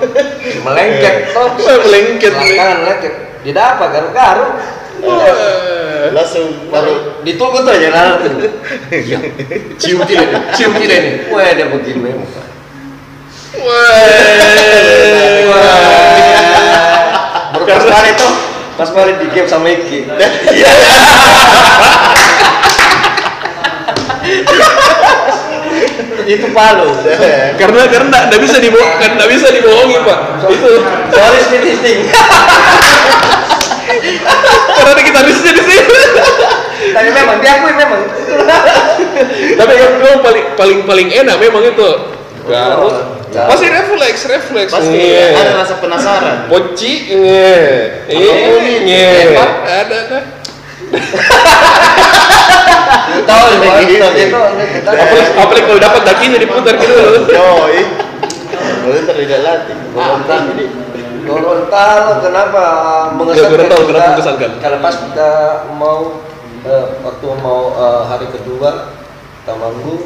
[0.60, 2.32] melengket tuh Wah, melengket.
[2.34, 3.14] Selangkangan melengket
[3.46, 4.46] didapat garu-garu
[5.06, 6.10] Wah.
[6.10, 8.28] langsung baru ditunggu tuh aja nanti
[9.78, 10.56] Cium tidak?
[10.56, 12.26] cium tidak nih wah dia begini memang
[13.56, 14.04] Wah.
[17.56, 18.32] Baru pas kali tuh,
[18.76, 20.04] pas kali di game sama Iki.
[26.26, 26.90] itu palu.
[27.56, 30.18] Karena karena nggak bisa dibohong, nggak bisa dibohongi pak.
[30.50, 30.72] Itu
[31.14, 31.98] Soalnya speed insting.
[34.76, 35.94] Karena ada gitarisnya di sini.
[36.92, 38.02] Tapi memang diakui memang.
[39.56, 41.90] Tapi yang memang paling paling paling enak memang itu.
[42.46, 42.94] Garut.
[43.34, 43.48] Garut.
[43.50, 44.70] Masih refleks refleks.
[44.70, 45.34] pasti Iya.
[45.34, 50.18] ada rasa penasaran Poci, iya, Ini, iya, ada ada.
[53.26, 54.38] Tahu itu gitu.
[54.86, 56.94] Apalagi, apalagi kalau dapat dakinya diputar gitu.
[57.26, 57.82] yoi
[58.86, 60.85] Gorontalo tidak latih Gorontalo ini
[61.26, 62.64] Gorontalo kenapa
[63.12, 63.50] mengesankan?
[63.52, 64.50] Gorontalo kenapa kita- mengesankan?
[64.58, 65.30] Karena pas kita
[65.72, 65.98] mau
[66.62, 68.70] eh, waktu mau eh, hari kedua
[69.42, 70.02] kita manggung,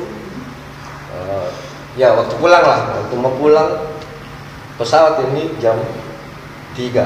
[1.13, 1.49] eh,
[1.95, 3.71] ya waktu pulang lah, waktu mau pulang
[4.75, 5.77] pesawat ini jam
[6.73, 7.05] 3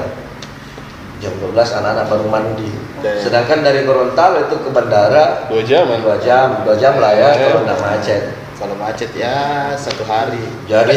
[1.17, 2.69] jam 12 anak-anak baru mandi.
[2.99, 5.99] Dan- Sedangkan dari Gorontalo itu ke bandara Dua jaman.
[5.99, 7.47] dua jam, dua jam lah ya Ya.
[7.49, 8.21] kalau nggak macet.
[8.55, 9.35] kalau macet ya
[9.75, 10.95] satu hari Jadi,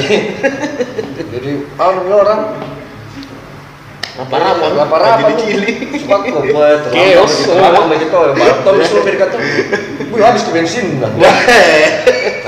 [1.34, 2.54] jadi nih orang
[4.18, 7.32] Rapa-rapa Jadi dicili Sepatu buat Chaos.
[7.46, 8.32] Terlambat begitu ya.
[8.34, 9.36] Batam supir kata,
[10.10, 11.06] "Wih, habis ke bensin." Nah.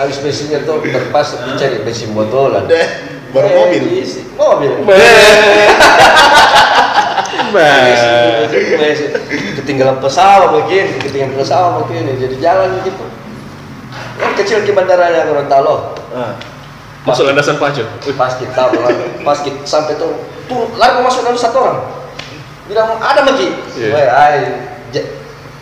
[0.02, 2.66] Habis bensinnya tuh terpas dicari bensin botolan.
[3.30, 4.11] baru Eh, mobil.
[4.35, 4.72] Mobil.
[9.62, 13.06] Ketinggalan pesawat mungkin, ketinggalan pesawat mungkin jadi jalan gitu.
[14.18, 15.94] Yang kecil ke bandaranya Gorontalo.
[16.11, 16.35] Ah.
[17.06, 17.87] Masuk landasan pacu.
[18.18, 18.62] Pas kita
[19.24, 20.12] pas kita sampai tuh,
[20.50, 21.78] tuh lari mau masuk dalam satu orang.
[22.66, 23.54] Bilang ada lagi.
[23.72, 24.10] Iya.
[24.10, 24.38] Ay,
[24.90, 25.06] j-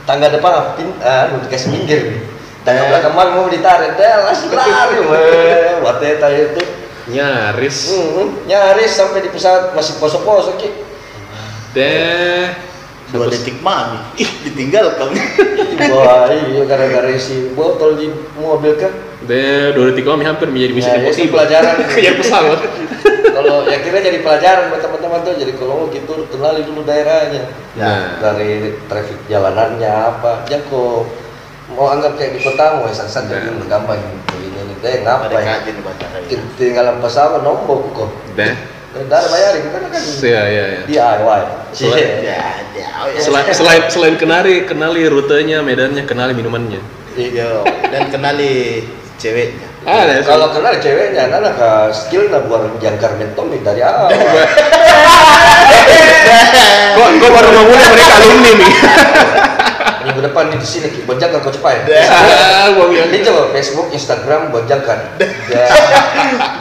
[0.02, 2.24] tangga depan pin, ah, mau dikasih minggir.
[2.64, 2.88] Tangga Eh.
[2.88, 4.98] belakang mang mau ditarik, deh langsung lari.
[5.00, 6.62] Wah, wateta itu.
[7.08, 7.88] nyaris.
[7.88, 10.68] Hmm, nyaris sampai di pesawat masih poso-poso ki.
[11.72, 12.48] Deh.
[13.08, 15.08] dua detik mami ih ditinggalkan
[15.88, 18.92] Wah, iya gara-gara isi botol di mobil kan.
[19.28, 21.32] Deh, dua detik kami hampir menjadi misi Ya, itu impossible.
[21.36, 21.74] pelajaran.
[21.92, 22.58] Kejar pesawat.
[23.38, 27.44] kalau ya kira jadi pelajaran buat teman-teman tuh jadi kalau gitu kenali dulu daerahnya
[27.76, 28.18] Nah.
[28.18, 31.06] dari traffic jalanannya apa ya kok
[31.70, 33.68] mau anggap kayak di kota mau san-san jadi Nah.
[33.68, 35.70] gampang gitu ini nih deh ngapain
[36.26, 38.54] ini tinggalan pesawat nombok kok Deh.
[39.06, 40.80] dari bayarin kita kan Iya, iya, iya.
[40.84, 42.38] DIY Selain- ya
[42.74, 43.20] ya ya.
[43.20, 46.80] Selain, selain selain kenali kenali rutenya, medannya, kenali minumannya.
[47.14, 48.82] Yo, dan kenali
[49.18, 54.08] ceweknya Ada kalau kenal ceweknya kan ke skill nah buat jangkar mentong nih dari awal
[56.98, 58.72] kok kok baru ngomongnya mereka alumni nih.
[60.08, 61.04] minggu depan di sini Ki.
[61.04, 61.76] bonjakan coach Pai.
[61.88, 64.98] Ah, yang Ini coba Facebook, Instagram bonjakan.
[65.52, 65.68] Ya,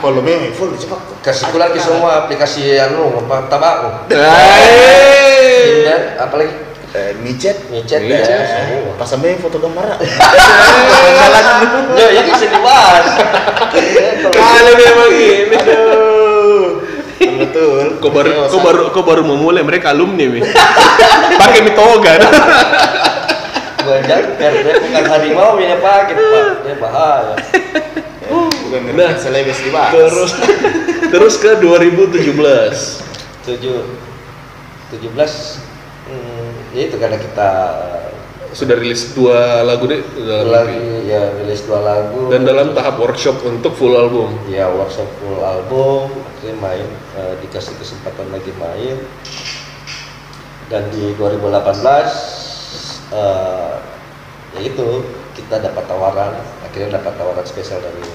[0.04, 1.00] Volume full cepat.
[1.24, 4.08] kasih pulang ke semua aplikasi anu apa tabak.
[4.12, 5.84] Hai.
[5.84, 6.67] Dan apalagi
[6.98, 7.70] Eh, micet.
[7.70, 8.26] micet ya.
[8.98, 9.86] Pas sampai foto gambar.
[11.98, 13.06] Ya, ini bisa dibahas.
[14.34, 15.56] Kali memang ini.
[15.58, 16.66] Aduh.
[17.18, 17.86] Betul.
[18.02, 20.42] Kau baru, Oke, kau baru, kau baru memulai mereka alumni mi.
[21.42, 22.18] Pakai mi toga.
[23.88, 27.34] Bonjakan, dia bukan harimau ini pakai pak, dia bahaya.
[28.68, 29.16] Bukan Nah.
[29.16, 29.16] nah.
[29.16, 29.96] selebes dibahas.
[29.96, 30.32] Terus,
[31.08, 32.36] terus ke 2017.
[33.48, 33.80] Tujuh,
[34.92, 35.64] tujuh belas.
[35.64, 35.67] Hmm,
[36.78, 37.50] ya itu karena kita
[38.54, 41.10] Sudah rilis dua lagu deh dalam lagi EP.
[41.10, 44.34] ya rilis dua lagu dan dalam tahap workshop untuk full album.
[44.48, 46.88] ya workshop full album akhirnya main
[47.18, 48.98] eh, dikasih kesempatan lagi main
[50.72, 51.54] dan di 2018
[53.14, 53.76] eh,
[54.58, 54.88] ya itu
[55.36, 56.34] kita dapat tawaran
[56.66, 58.06] akhirnya dapat tawaran spesial dari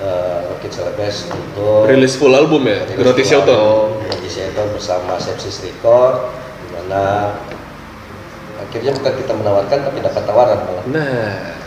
[0.00, 4.00] uh, Rocket Celebes untuk Rilis full album ya, full Shelton.
[4.00, 6.30] Groti Shelton bersama Sepsis Record
[6.62, 7.34] di mana
[8.58, 10.84] akhirnya bukan kita menawarkan tapi dapat tawaran malah.
[10.90, 11.58] Nah,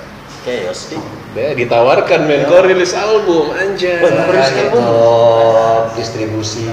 [0.42, 1.00] Chaos sih.
[1.38, 4.02] deh ditawarkan men, kau rilis album anjay.
[4.02, 4.82] Rilis album.
[4.82, 6.68] untuk distribusi.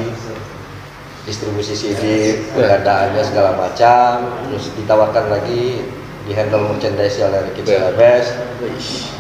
[1.29, 2.03] Distribusi CD
[2.57, 4.41] pengadaannya segala macam.
[4.49, 5.85] Terus ditawarkan lagi
[6.25, 7.69] di handle merchandise oleh Ricky.
[7.69, 8.33] Celebes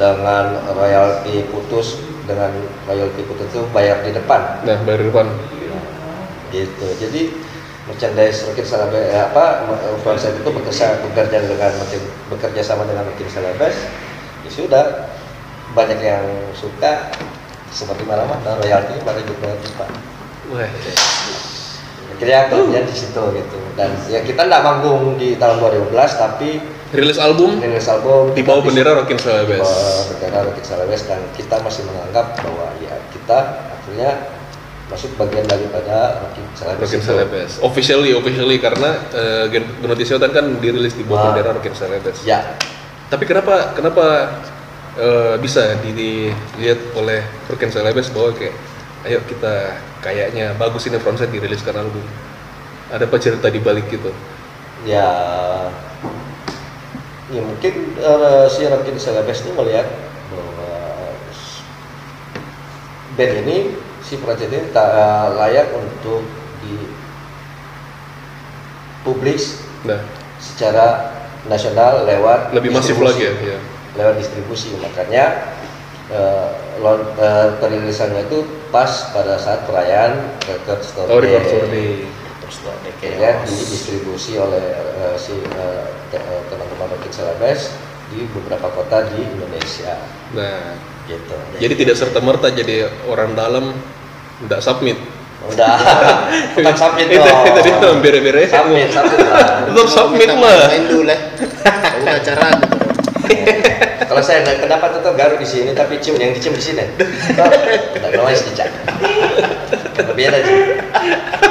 [0.00, 2.52] dengan royalti putus dengan
[2.88, 4.64] royalti putus itu bayar di depan.
[4.64, 5.28] Nah, baru depan.
[6.48, 6.88] gitu.
[6.96, 7.47] Jadi
[7.88, 9.64] merchandise Rocket Celebes eh, apa
[10.04, 11.72] Frontside itu bekerja bekerja dengan
[12.28, 13.76] bekerja sama dengan Rocket Celebes
[14.44, 14.84] ya sudah
[15.72, 17.12] banyak yang suka
[17.68, 19.52] seperti mana mana royalti pada juga
[20.48, 20.64] Wah,
[22.16, 23.58] akhirnya akhirnya di situ gitu.
[23.76, 26.56] Dan ya kita nggak manggung di tahun 2011 tapi
[26.96, 27.60] rilis album?
[27.60, 29.68] Rilis album di bawah bendera Rockin Celebes.
[30.16, 33.38] bendera Rocket Celebes dan kita masih menganggap bahwa ya kita
[33.76, 34.37] akhirnya
[34.88, 36.90] masuk bagian daripada Rocket Celebes.
[37.04, 37.50] Celebes.
[37.60, 39.44] Officially, officially karena uh,
[39.84, 41.24] Gnoti Shelton kan dirilis di bawah Ah.
[41.30, 42.24] bendera Rockin Celebes.
[42.24, 42.56] ya
[43.08, 44.36] Tapi kenapa kenapa
[44.96, 48.52] eh, bisa di- dilihat oleh Rockin Celebes bahwa kayak
[49.04, 49.54] ayo kita
[50.00, 52.04] kayaknya bagus ini frontside diriliskan album.
[52.88, 54.12] Ada apa cerita di balik gitu?
[54.86, 55.08] ya
[57.28, 59.88] ya mungkin eh, si Rocket Celebes ini melihat
[60.28, 60.72] bahwa
[63.14, 63.56] band ini
[64.08, 66.24] si project ini tak eh, layak untuk
[69.04, 70.02] dipublis Nah,
[70.42, 71.14] secara
[71.46, 73.34] nasional lewat lebih masif lagi ya.
[73.54, 73.58] ya.
[73.94, 75.54] lewat distribusi makanya
[76.08, 76.48] eh,
[76.80, 81.30] lon- eh, perilisannya itu pas pada saat perayaan record store Oh, Day.
[81.30, 82.08] record store day.
[82.88, 85.36] Akhirnya didistribusi oleh eh, si
[86.10, 87.70] te- teman-teman Rocket Celebes
[88.08, 89.94] di beberapa kota di Indonesia
[90.32, 90.74] Nah,
[91.06, 91.36] gitu.
[91.56, 93.76] jadi tidak serta merta jadi orang dalam
[94.44, 94.98] tidak submit.
[95.48, 95.74] udah
[96.58, 97.44] tetap submit Itu dong.
[97.56, 97.70] tadi
[98.04, 98.42] bere-bere.
[98.50, 99.64] submit submit lah.
[99.64, 100.68] Tetap submit lah.
[100.68, 101.18] Main dulu lah.
[102.04, 102.76] Acara gitu.
[104.08, 106.84] Kalau saya ada kenapa tetap garu di sini tapi cium yang dicium di sini.
[106.96, 108.68] Tidak noise dicak.
[110.00, 110.58] Berbeda sih.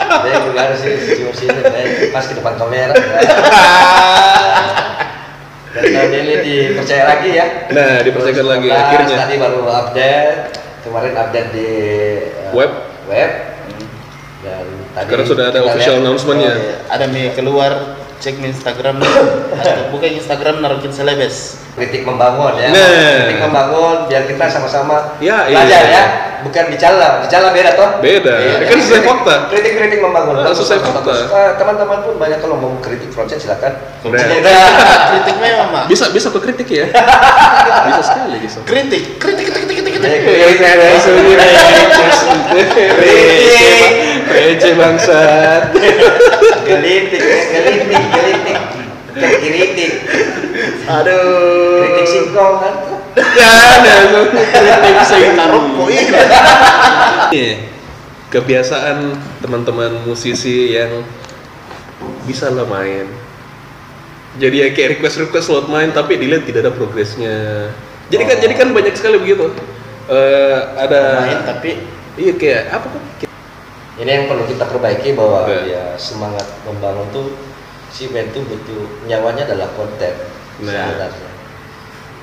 [0.07, 2.93] Dia yang garu sih cium sini, saya pas ke depan kamera.
[5.77, 7.45] Dan ini dipercaya lagi ya.
[7.69, 9.15] Nah, dipercayakan lagi 2019 akhirnya.
[9.21, 10.66] Tadi baru update.
[10.87, 11.67] Kemarin update di
[12.23, 12.71] eh, Web.
[13.05, 13.31] Web.
[14.39, 16.47] Dan tadi Sekarang sudah ada official lihat- announcement-nya.
[16.47, 16.75] Oh, iya.
[16.87, 17.71] Ada mi keluar
[18.17, 18.97] cek Instagram
[19.53, 21.61] atau buka Instagram naruhin selebes.
[21.77, 22.89] kritik membangun ya Nah.
[23.21, 25.93] kritik membangun biar kita sama-sama Ya, belajar iya.
[25.93, 26.03] ya
[26.39, 28.33] bukan dicela dicela beda toh Beda.
[28.33, 29.35] Iya, Kan sesuai kritik- fakta.
[29.45, 31.13] kritik-kritik membangun Nah, sesuai fakta.
[31.13, 33.77] Eh, teman-teman pun banyak kalau mau kritik project silakan.
[34.01, 35.83] Kritik memang mak.
[35.85, 36.89] Bisa bisa kok kritik ya.
[37.87, 38.57] bisa sekali bisa.
[38.63, 39.86] Kritik, kritik, kritik, kritik,
[52.57, 52.75] kan
[55.97, 56.13] Ya.
[57.31, 57.55] Iya.
[58.27, 58.97] Kebiasaan
[59.39, 61.01] teman-teman musisi yang
[62.27, 63.07] bisa lah main.
[64.37, 67.67] Jadi ya kayak request-request slot main tapi dilihat tidak ada progresnya.
[68.11, 68.41] Jadi kan Oh.
[68.43, 69.49] jadi kan banyak sekali begitu.
[70.07, 71.83] Eh ada Main tapi
[72.15, 73.03] iya kayak apa kok?
[73.97, 75.67] ini yang perlu kita perbaiki bahwa Oke.
[75.67, 77.33] ya semangat membangun tuh
[77.89, 80.13] si band tuh butuh nyawanya adalah konten
[80.57, 80.73] Nah.
[80.73, 81.29] sebenarnya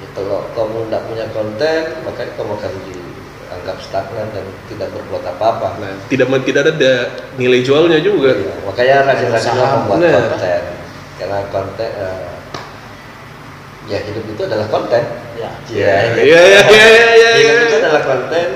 [0.01, 5.69] gitu loh kamu tidak punya konten maka kamu akan dianggap stagnan dan tidak berbuat apa-apa
[5.79, 6.93] Nah, tidak tidak ada
[7.37, 8.33] nilai jualnya juga.
[8.35, 9.75] Iya, makanya rajin-rajin Usaha.
[9.79, 10.13] membuat Nah.
[10.31, 10.63] konten
[11.15, 12.27] karena konten eh,
[13.85, 15.03] ya hidup itu adalah konten
[15.35, 15.51] Ya.
[15.69, 17.31] ya Iya iya iya iya iya.
[17.37, 18.47] hidup itu adalah konten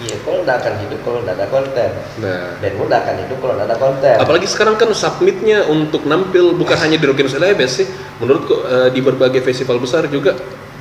[0.00, 1.90] iya kalau nggak akan hidup kalau nggak ada konten
[2.22, 6.56] Nah, dan nggak akan hidup kalau nggak ada konten apalagi sekarang kan submitnya untuk nampil
[6.56, 7.86] bukan hanya di Rockin Celebes sih,
[8.18, 10.34] menurutku eh, di berbagai festival besar juga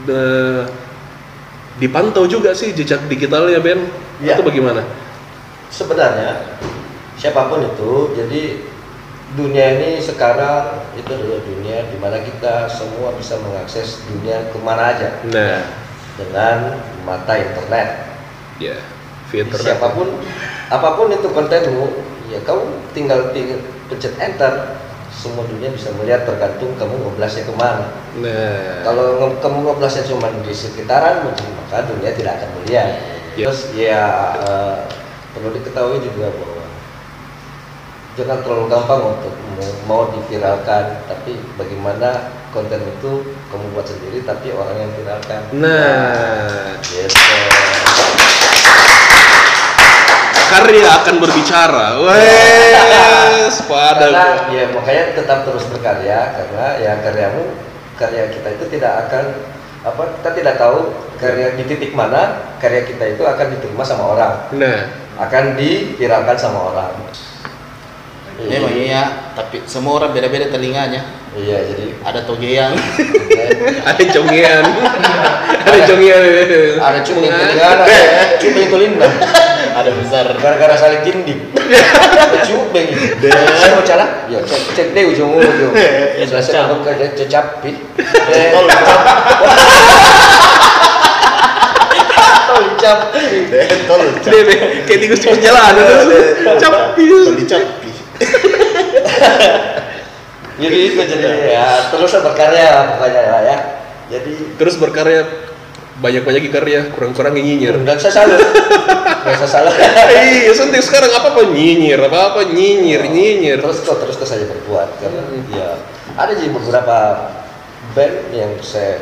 [0.08, 0.64] eh,
[1.78, 3.82] dipantau juga sih jejak digitalnya Ben.
[4.22, 4.38] Iya.
[4.38, 4.86] Atau bagaimana?
[5.72, 6.60] sebenarnya
[7.16, 8.60] siapa pun itu jadi
[9.34, 14.92] dunia ini sekarang itu adalah dunia di mana kita semua bisa mengakses dunia ke mana
[14.92, 15.10] aja.
[15.32, 15.64] Nah,
[16.20, 17.90] dengan mata internet.
[18.60, 18.76] Ya
[19.32, 19.64] via internet.
[19.64, 20.20] siapa pun
[20.68, 21.88] apa pun itu kontenmu
[22.28, 23.32] ya kamu tinggal
[23.88, 24.76] pencet enter
[25.12, 27.88] semua dunia bisa melihat tergantung kamu ngoblasnya ke mana.
[28.20, 32.88] Nah, kalau nge- kamu ngoblasnya cuma di sekitaran maka dunia tidak akan melihat.
[33.32, 33.48] Ya.
[33.48, 34.04] terus ya
[34.44, 34.78] eh,
[35.32, 36.51] perlu diketahui juga bahwa
[38.20, 39.34] jangan terlalu gampang untuk
[39.88, 41.04] mau- diviralkan.
[41.08, 43.12] Tapi bagaimana konten itu
[43.48, 45.42] kamu buat sendiri tapi orang yang viralkan.
[45.56, 47.16] Nah, gitu.
[50.52, 51.86] Karya akan berbicara.
[52.04, 54.04] Wes, pada.
[54.04, 57.56] karena ya makanya tetap terus berkarya karena ya karyamu
[57.96, 59.26] karya kita itu tidak akan
[59.82, 64.34] apa kita tidak tahu karya di titik mana karya kita itu akan diterima sama orang.
[64.60, 64.92] Nah,
[65.24, 66.92] akan diviralkan sama orang
[68.42, 71.04] Memang iya, tapi semua orang beda-beda telinganya.
[71.32, 72.74] iya jadi Ada toge yang
[73.90, 74.64] ada congian.
[75.64, 76.24] ada congian.
[76.76, 77.86] ada cumi telinga ada.
[78.42, 79.08] Cumi itu linda
[79.80, 80.26] ada besar.
[80.36, 81.38] gara-gara saling tindih
[82.44, 82.84] cumi.
[83.24, 85.72] Saya mau calah ya cek cek deh ujung ujung
[86.20, 87.72] selesai aku kerja cecapi
[92.52, 93.48] Tol, capi
[93.88, 95.72] tol, be, kayak tikus tikus jalan.
[96.60, 97.04] Capi.
[97.08, 97.81] tol dicapi.
[100.62, 103.58] Jadi itu jadi ya terus berkarya pokoknya lah ya
[104.12, 105.24] jadi Terus berkarya
[106.02, 107.78] banyak-banyak karya, kurang-kurang nyinyir.
[107.78, 108.34] nggak usah salah
[109.22, 109.74] nggak usah salah
[110.10, 113.62] Iya, suntik sekarang apa apa nyinyir, apa apa nyinyir, nyinyir.
[113.62, 115.46] terus kok terus terus saja berbuat karena Hmm.
[115.54, 115.70] ya
[116.18, 116.98] ada jadi beberapa
[117.94, 119.00] band yang saya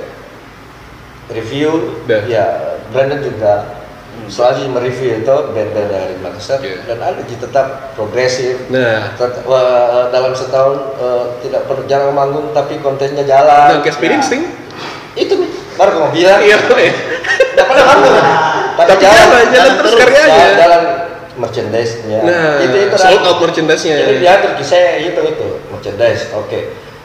[1.32, 2.22] review Dah.
[2.28, 2.46] ya
[2.92, 3.79] Brandon juga
[4.30, 6.86] selalu mereview itu band-band dari Makassar Iya.
[6.86, 8.70] dan ada tetap progresif.
[8.70, 13.82] Nah, Tet- wah, dalam setahun eh, tidak perlu jarang manggung tapi kontennya jalan.
[13.82, 14.18] Nah Speed Ya.
[14.18, 14.48] Instinct.
[15.14, 18.16] itu nih baru kamu bilang Iya, nggak pernah manggung.
[18.80, 20.30] Tapi jalan, jalan terus karyanya.
[20.32, 20.82] jalan, jalan
[21.40, 22.20] merchandise-nya.
[22.24, 23.96] Nah, itu itu sold out merchandise-nya.
[23.98, 25.48] jadi diatur di saya itu itu.
[25.72, 26.60] Merchandise oke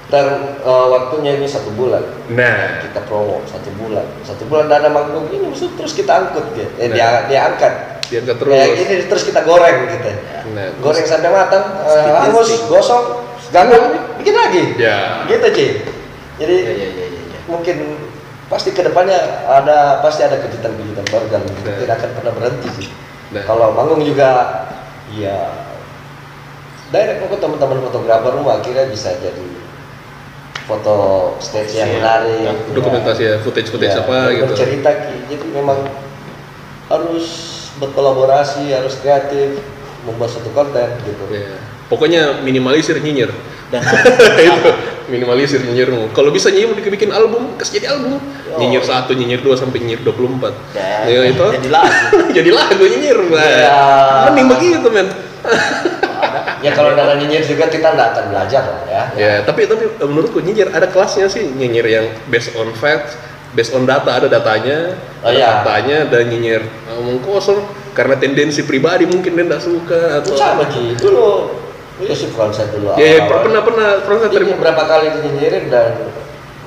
[0.04, 0.26] dan
[0.60, 5.48] eh, waktunya ini satu bulan Nah, kita promo satu bulan satu bulan dana manggung ini
[5.48, 6.94] mesti terus kita angkut dia eh, Nah.
[6.94, 7.72] dia dia angkat
[8.04, 8.52] diangkat terus.
[8.52, 10.10] Kayak gini terus kita goreng gitu
[10.52, 13.04] Nah, goreng sampai matang Speed hangus gosong
[13.48, 13.80] ganggu
[14.20, 15.24] bikin lagi Ya.
[15.24, 15.66] gitu Ci
[16.36, 17.38] jadi Ya, ya, ya, ya, ya.
[17.48, 17.76] mungkin
[18.44, 19.16] pasti ke depannya
[19.48, 21.80] ada pasti ada kejutan-kejutan baru dan Nah.
[21.80, 22.88] tidak akan pernah berhenti sih
[23.32, 23.40] Nah.
[23.48, 24.28] kalau manggung juga
[25.10, 25.48] ya
[26.90, 29.63] direct ke teman-teman fotografer lu akhirnya bisa jadi
[30.64, 30.94] foto
[31.38, 31.96] stage yang Iya.
[31.98, 34.48] menarik Ya, dokumentasi ya, footage-footage Ya, apa gitu.
[34.48, 35.16] bercerita Ki.
[35.28, 35.78] jadi memang
[36.86, 37.26] harus
[37.76, 39.60] berkolaborasi harus kreatif
[40.02, 41.56] membuat satu konten gitu Ya.
[41.84, 43.28] Pokoknya minimalisir nyinyir.
[43.68, 43.84] Dan
[44.40, 44.70] itu
[45.06, 46.16] minimalisir nyinyirmu.
[46.16, 48.16] Kalau bisa nyinyir dibikin album, kasih jadi album.
[48.16, 48.56] Oh.
[48.56, 50.56] Nyinyir satu, nyinyir dua sampai nyinyir 24.
[50.72, 51.44] Ya, Ya, itu.
[51.60, 52.16] jadi lagu.
[52.40, 53.18] jadi lagu nyinyir.
[53.28, 53.76] Nah, Ya.
[54.32, 55.08] Mending begitu, men.
[56.60, 60.38] ya kalau dalam nyinyir juga kita nggak akan belajar lah ya Ya, tapi tapi menurutku
[60.38, 61.46] nyinyir ada kelasnya sih.
[61.46, 63.14] Nyinyir yang based on facts,
[63.50, 65.44] based on data ada datanya, Oh, ada iya.
[65.56, 67.58] faktanya dan nyinyir ngomong kosong
[67.90, 71.48] karena tendensi pribadi mungkin dia tidak suka itu atau sama Ji dulu
[71.96, 74.54] itu sih konsep dulu Ya, ya pernah pernah pernah terima.
[74.58, 75.90] berapa kali dinyinyirin dan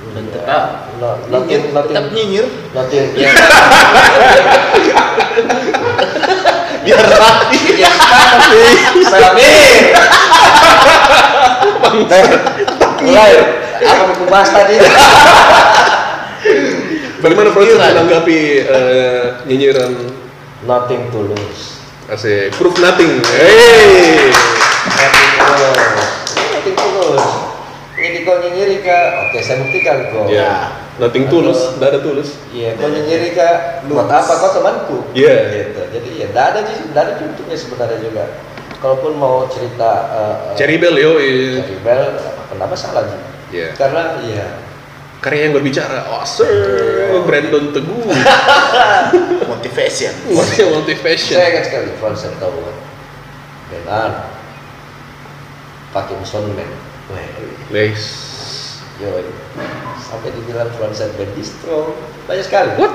[0.07, 2.45] Dan tetap no- nyinyir, nothing tetap nyinyir.
[3.13, 3.29] ya
[6.87, 7.59] Biar rapi.
[7.83, 7.91] ya
[9.11, 9.91] Salamin
[13.03, 13.31] mulai.
[13.77, 14.75] Apa yang kubahas tadi?
[17.19, 17.91] Bagaimana Nyinyiran.
[17.93, 19.91] menanggapi eh, nyinyiran?
[20.63, 22.55] Nothing tulus asik.
[22.55, 23.19] Proof nothing?
[23.35, 24.31] Hey.
[24.87, 26.07] nothing tulus
[26.55, 27.25] nothing tulus
[27.97, 29.05] ini kau nyinyiri kak?
[29.27, 30.29] Oke saya buktikan kok.
[30.29, 32.29] Ya, nothing tulus, tidak ada tulus.
[32.53, 34.97] Iya, kau nyinyiri kak, buat apa kau temanku?
[35.13, 35.35] Iya.
[35.53, 35.81] Gitu.
[35.93, 38.23] Jadi ya, tidak ada sih, tidak ada untungnya sebenarnya juga.
[38.77, 41.17] Kalaupun mau cerita uh, Cherry Bell yo.
[41.17, 41.65] iya.
[41.65, 42.13] Cherry Bell,
[42.49, 43.21] kenapa salah sih?
[43.53, 43.73] Iya.
[43.73, 44.45] Karena ya,
[45.17, 46.05] Karya yang berbicara.
[46.13, 48.05] Oh, sir, Brandon Teguh.
[49.51, 50.13] Motivation.
[50.29, 51.37] Motivation.
[51.41, 52.77] saya ingat sekali konsep tahu kan.
[53.73, 54.11] Benar.
[55.89, 56.69] Pakai soundman.
[57.09, 57.91] Weh,
[58.97, 59.23] Guys.
[59.23, 59.29] Yo,
[59.99, 61.93] sampai dibilang frontside band distro
[62.25, 62.69] banyak sekali.
[62.75, 62.93] What?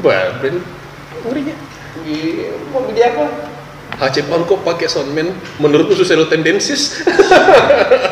[0.00, 0.60] Wah, brand
[1.22, 1.54] ngerinya.
[2.00, 3.24] Iya, mau media apa?
[3.94, 5.30] HC Pam kok pakai soundman?
[5.56, 7.04] Menurutmu suicidal tendencies?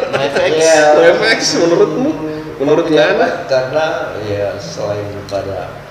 [0.08, 0.52] NoFX.
[0.54, 0.84] Iya.
[0.94, 2.10] NoFX, menurutmu?
[2.56, 3.10] Menurut Ngana?
[3.10, 3.26] apa?
[3.44, 3.84] Karena
[4.22, 5.82] ya selain pada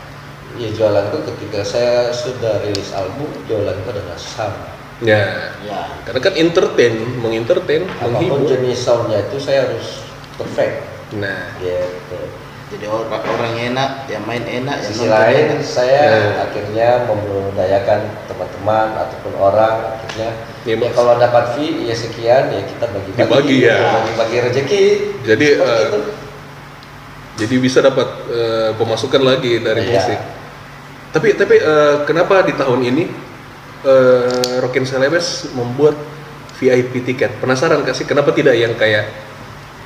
[0.55, 4.55] ya jualan itu ketika saya sudah rilis album jualan itu adalah sound
[5.01, 5.89] Ya, Ya.
[6.05, 8.45] karena kan entertain, mengentertain, apa pun menghibur.
[8.45, 10.05] jenis soundnya itu saya harus
[10.37, 12.19] perfect Nah, gitu
[12.71, 15.59] Jadi orang orang enak, yang main enak, yang sisi lain enak.
[15.59, 16.47] saya Ya.
[16.47, 20.29] akhirnya memberdayakan teman-teman ataupun orang akhirnya
[20.63, 20.93] Ya, ya, Mas.
[20.93, 23.75] kalau dapat fee ya sekian ya kita bagi-bagi Dibagi, ya.
[23.91, 24.83] bagi-bagi rezeki
[25.25, 25.99] jadi eh, itu.
[27.37, 29.93] jadi bisa dapat eh, pemasukan lagi dari Iya.
[29.97, 30.19] musik.
[31.11, 33.03] Tapi tapi eh, kenapa di tahun ini
[33.83, 35.99] eh, Rockin Celebes membuat
[36.55, 37.35] VIP tiket?
[37.35, 39.09] Penasaran kasih kenapa tidak yang kayak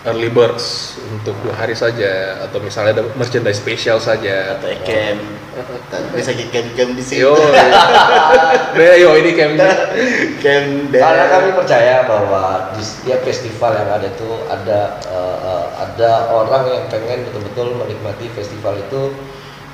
[0.06, 4.58] early birds untuk dua hari saja atau misalnya ada merchandise spesial saja.
[4.58, 5.18] Atau ikem
[6.16, 7.24] bisa ikem ikem di sini.
[7.24, 9.56] Yo, nah, yo ini kayak
[10.40, 16.64] ikem Karena kami percaya bahwa di setiap festival yang ada itu ada eh, ada orang
[16.68, 19.16] yang pengen betul-betul menikmati festival itu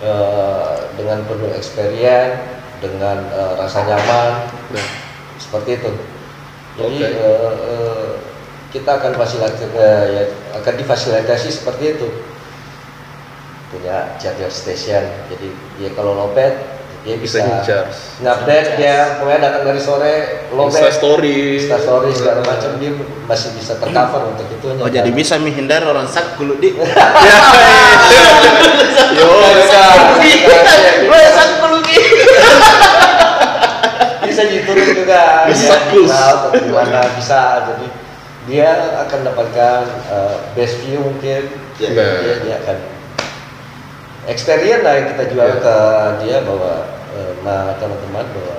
[0.05, 2.37] eh, dengan penuh experience,
[2.77, 4.31] dengan eh, rasa nyaman,
[4.73, 4.87] nah,
[5.41, 5.91] seperti itu.
[6.77, 7.07] Jadi Oke.
[7.09, 8.09] eh, eh,
[8.71, 10.23] kita akan fasilitasi eh, ya,
[10.57, 12.07] akan difasilitasi seperti itu.
[13.71, 15.03] Punya charger station.
[15.27, 15.47] Jadi
[15.79, 18.21] ya kalau lopet dia bisa bisa, ngecharge.
[18.21, 20.13] ngupdate dia pokoknya datang dari sore
[20.53, 20.79] lopet.
[20.79, 21.57] Insta story.
[21.59, 22.91] Insta story segala macam dia
[23.25, 26.77] masih bisa tercover untuk itu oh jadi bisa menghindar orang sak dulu di
[29.11, 29.27] Yo,
[31.09, 31.97] Gue sak dulu di
[34.31, 35.23] bisa diturun juga.
[35.51, 37.39] Bisa ya, atau gimana bisa.
[37.67, 37.85] Jadi
[38.45, 38.69] dia
[39.05, 41.45] akan dapatkan uh, best view mungkin
[41.81, 41.93] Nah.
[42.21, 42.77] dia, dia akan
[44.25, 45.57] experience lah yang kita jual Ya.
[45.57, 45.75] ke
[46.21, 46.73] dia bahwa
[47.13, 48.57] uh, nah teman-teman bahwa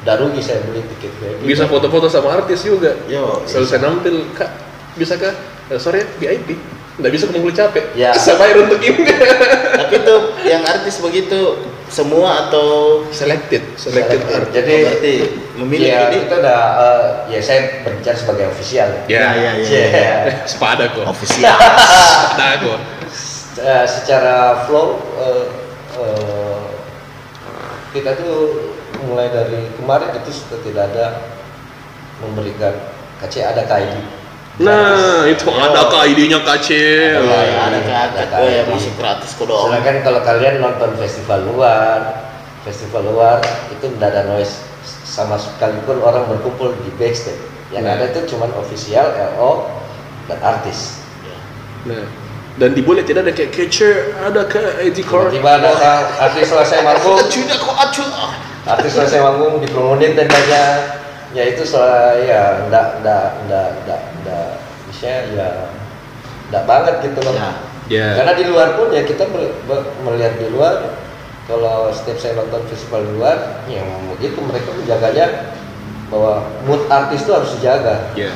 [0.00, 2.92] tidak rugi saya beli tiket VIP bisa foto-foto sama artis juga.
[3.08, 4.52] Yo, Selesai nampil, kak,
[4.96, 5.32] bisa kak?
[5.68, 6.60] Eh, sorry, VIP.
[6.94, 7.84] Nggak bisa kamu capek.
[7.98, 8.14] Ya.
[8.14, 9.02] Bisa bayar untuk ini.
[9.74, 14.38] tapi tuh yang artis begitu semua atau selected, selected, Selected.
[14.40, 14.54] artis.
[14.54, 15.14] Jadi Oh, berarti
[15.54, 19.86] memilih ya jadi kita udah uh, ya saya berbicara sebagai official Ya, ya, ya, Ya.
[19.90, 20.14] ya.
[20.52, 21.04] sepada kok.
[21.04, 21.44] official
[22.30, 22.78] Sepada kok.
[23.54, 24.36] Eh, secara
[24.66, 25.44] flow eh,
[25.98, 26.62] eh,
[27.92, 28.34] kita tuh
[29.04, 31.06] mulai dari kemarin itu sudah tidak ada
[32.18, 32.74] memberikan
[33.20, 33.94] KC ada KID
[34.54, 37.26] Nah, itu ada kak idenya kacil.
[37.26, 40.94] Ada, Ya, ada kakak Ada oh ya masuk gratis kok dong Sedangkan kalau kalian nonton
[40.94, 41.98] festival luar,
[42.62, 43.42] festival luar
[43.74, 44.62] itu tidak ada noise
[45.02, 47.38] sama sekali pun orang berkumpul di backstage.
[47.74, 47.94] Yang Nah.
[47.98, 49.66] ada itu cuma official, LO,
[50.30, 51.02] dan artis.
[51.90, 52.06] Nah,
[52.54, 55.34] dan di boleh tidak ada kayak catcher, ada kayak ID card.
[55.34, 58.04] Tiba-tiba ada orang artis selesai manggung, kok acu
[58.64, 60.62] artis selesai manggung dipromotin tendanya
[61.34, 64.48] ya itu soal ya enggak enggak enggak enggak enggak
[64.86, 65.48] bisa ya
[66.48, 67.52] enggak banget gitu loh Ya.
[67.84, 68.06] Ya.
[68.16, 69.28] karena di luar pun ya kita
[70.00, 70.96] melihat di luar
[71.44, 73.36] kalau setiap saya nonton festival di luar
[73.68, 73.84] ya
[74.16, 75.26] begitu mereka menjaganya
[76.08, 78.32] bahwa mood artis itu harus dijaga Ya.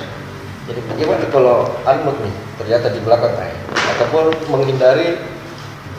[0.69, 3.57] jadi bagaimana kalau unmood nih ternyata di belakang eh,
[3.97, 5.17] ataupun menghindari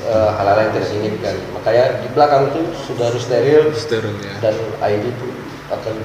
[0.05, 4.35] eh, hal-hal yang diinginkan makanya di belakang itu sudah harus steril Steril ya.
[4.45, 5.27] dan ID itu
[5.73, 5.95] akan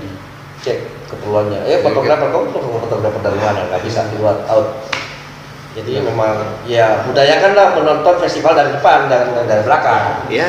[0.65, 0.81] dicek
[1.13, 1.61] keperluannya.
[1.69, 3.69] Eh fotografer kamu perlu fotografer dari mana?
[3.69, 4.89] Nggak bisa di luar out.
[5.77, 10.25] Jadi memang ya budayakanlah menonton festival dari depan jangan dari belakang.
[10.33, 10.49] Ya.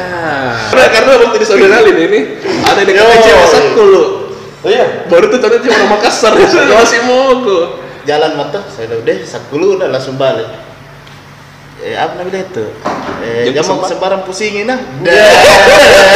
[0.71, 2.19] Nah, karena waktu di Saudalalin ini
[2.63, 4.03] ada yang dekat kecil masakku lu.
[4.63, 5.03] Oh iya.
[5.11, 6.31] Baru tuh ternyata cuma orang Makassar,
[6.79, 7.67] masih mogok.
[8.05, 10.45] jalan mata saya udah sakulu udah langsung balik
[11.85, 12.65] eh apa namanya itu
[13.21, 15.13] eh jangan sembarang pusingin nah Deh.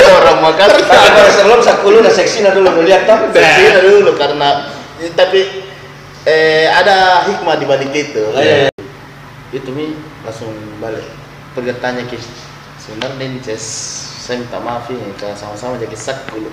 [0.10, 3.30] orang Tapi kalau sebelum sakulu udah seksi nah dulu lu lihat toh.
[3.30, 5.42] Seksi dulu karena eh, tapi
[6.26, 8.24] eh ada hikmah di balik itu.
[8.34, 8.72] Oh, iya, iya.
[9.54, 9.94] Itu mi
[10.26, 10.52] langsung
[10.82, 11.06] balik.
[11.54, 12.18] Pergi tanya ki
[12.82, 16.50] sebenarnya ini saya minta maaf ya sama-sama jadi sak dulu.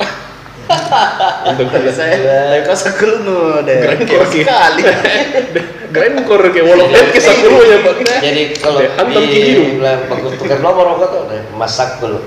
[1.46, 3.78] Untuk Tapi saya, sak dulu nu deh.
[4.02, 4.42] Kok, Ki.
[4.42, 4.82] sekali.
[5.94, 7.94] Keren kor kayak walaupun kisah dulu ya pak.
[8.20, 11.22] Jadi kalau di bilang bagus tukar nomor apa tuh?
[11.30, 12.18] Deh, Mas Sakul.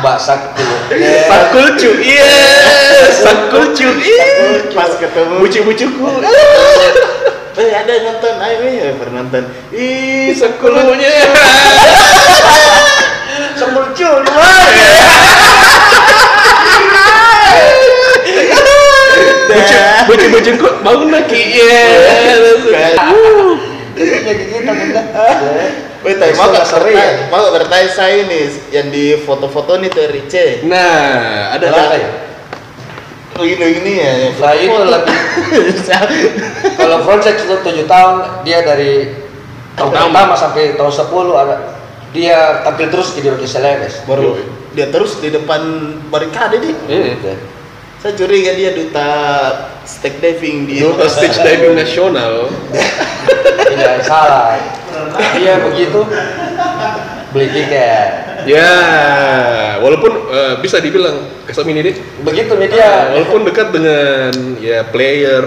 [0.00, 0.66] Mbak Sakul.
[1.28, 2.32] Sakul cu, iya,
[3.12, 4.64] sakul cu, iya.
[4.72, 5.34] Pas ketemu.
[5.44, 6.06] Bucu-bucuku,
[7.58, 9.44] Eh ada nonton, ayo ya pernah nonton.
[9.74, 11.10] Ih, sakulunya.
[13.58, 14.30] Sakul cu di
[20.28, 21.84] Bucu, bucu-bucuku bangun lagi, iya.
[23.98, 24.72] Jadi kita
[25.98, 27.02] Wih, tapi mau gak seri ya?
[27.02, 30.34] bertanya, mau gak bertanya saya nih yang di foto-foto nih tuh RIC.
[30.70, 31.96] Nah, ada Ada ada.
[31.98, 32.06] ya?
[32.06, 32.10] Ya.
[33.38, 35.18] yang Nah itu lebih
[36.78, 39.14] kalau Frontex itu tujuh tahun dia dari
[39.74, 40.34] tahun Pertama.
[40.34, 41.56] sampai tahun 10 ada
[42.10, 44.02] dia tampil terus di Rocky Celebes.
[44.10, 44.42] baru
[44.74, 45.60] dia terus di depan
[46.10, 46.74] barikade nih.
[46.86, 47.34] Iya.
[47.98, 49.10] Saya curiga dia duta
[49.82, 52.46] stake diving di Duta stage diving nasional.
[53.66, 54.54] Tidak salah.
[55.34, 56.06] Dia begitu
[57.34, 58.10] beli tiket.
[58.46, 58.70] Ya,
[59.82, 63.12] walaupun eh, bisa dibilang kesam ini deh, Begitu media.
[63.12, 64.32] walaupun dekat dengan
[64.62, 65.44] ya player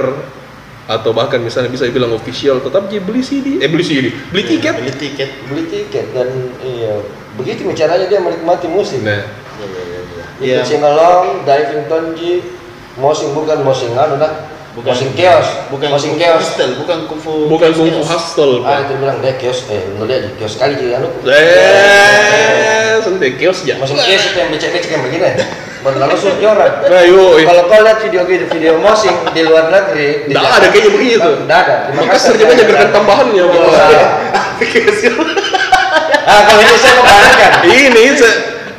[0.91, 4.76] atau bahkan misalnya bisa dibilang official, tetap dia beli CD, eh beli CD, beli tiket.
[4.76, 5.30] beli tiket.
[5.47, 6.99] beli tiket dan iya
[7.39, 8.99] begitu caranya dia menikmati musik.
[9.02, 9.24] Nah,
[10.41, 10.65] Ikut Iya.
[10.65, 12.41] singalong, diving tonji,
[12.97, 14.89] mosing bukan mosing anu nah, Bukan.
[14.89, 16.41] mosing kios, Bukan mosing kios.
[16.41, 17.45] hostel, bukan kungfu.
[17.45, 18.07] bukan kungfu kios.
[18.07, 21.11] hustle, Ah itu bilang deh kios, eh lu lihat di kios kali jadi anu.
[21.21, 23.75] Eh, sendiri kios ya.
[23.75, 25.29] Mosing kios itu yang becek-becek yang begini.
[25.81, 26.73] Baru lalu suruh orang.
[26.89, 27.03] Nah.
[27.43, 31.29] Kalau kau lihat video video video mosing di luar negeri, Jakarta- ada kayaknya begitu.
[31.43, 31.75] Nggak ada.
[31.83, 32.95] Di Makassar juga nggak nyegarkan ada.
[32.95, 34.09] tambahannya, salah.
[36.21, 37.51] Ah kalau ini saya membayangkan.
[37.65, 38.03] Ini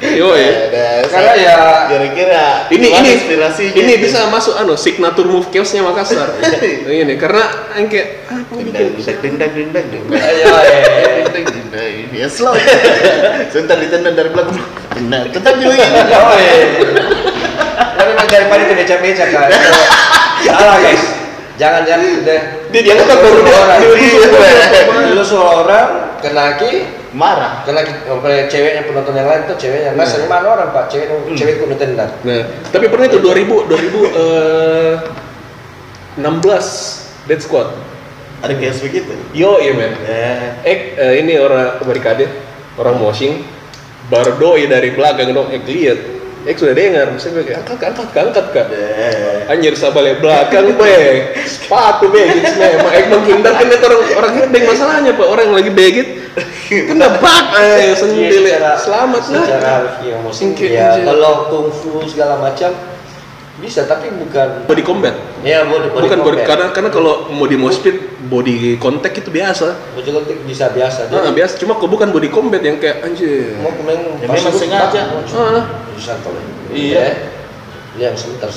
[0.03, 2.45] Yo Ada, Karena saya ya kira-kira
[2.75, 4.11] ini ini inspirasinya ini itu?
[4.11, 6.35] bisa masuk anu signature move chaosnya Makassar.
[6.91, 10.47] ini karena yang kayak apa dendang bikin dendang dendang dendang ayo
[11.31, 12.51] dendang dendang ya slow
[13.55, 14.59] sebentar ditendang dari belakang
[15.07, 16.55] nah tetap juga gini Oh iya.
[17.95, 19.49] Tapi daripada itu becak-becak kan.
[20.43, 21.22] Salah guys.
[21.63, 22.43] Jangan jangan deh.
[22.75, 23.79] dia diangkat baru dia orang.
[23.87, 27.63] dia Dulu suruh orang kenaki marah.
[27.63, 29.95] Karena oleh ceweknya penonton yang lain tuh ceweknya.
[29.95, 30.91] Nggak sering mana orang pak.
[30.91, 31.07] Cewek
[31.39, 32.43] cewek kudu tendang Nah,
[32.75, 34.95] tapi pernah itu 2000 2000 eh
[36.19, 37.71] 16 Dead Squad.
[38.43, 39.95] ada kayak begitu Yo, iya men.
[40.03, 42.27] ya Eh, eh, ini orang barikade,
[42.75, 43.47] orang moshing,
[44.11, 46.22] baru doi dari belakang dong, eh lihat.
[46.43, 48.67] Eh sudah dengar, saya bilang, angkat, kak, angkat, kak, angkat, kak.
[48.75, 51.31] Eh, Anjir sabale belakang, be.
[51.47, 52.91] Sepatu begit memang.
[52.91, 55.27] Eh menghindar kan orang orang gendeng masalahnya, Pak.
[55.31, 56.09] Orang yang lagi begit
[56.73, 58.57] kena bak eh sendiri.
[58.81, 59.45] Selamat lah.
[59.45, 62.73] secara harfiah musik Singkir ya kalau kungfu segala macam
[63.53, 65.13] bisa tapi bukan Body combat.
[65.43, 66.49] ya body, body Bukan body, combat.
[66.49, 69.77] karena karena kalau mau di pit body contact itu biasa.
[69.93, 73.53] body contact bisa biasa Nah, biasa cuma kok bukan body combat yang kayak anjir.
[73.61, 75.01] mau kemarin Ya, memang sengaja.
[75.37, 75.65] Ah.
[75.93, 76.33] bisa tol
[76.73, 77.29] Iya.
[77.95, 78.49] yang sebentar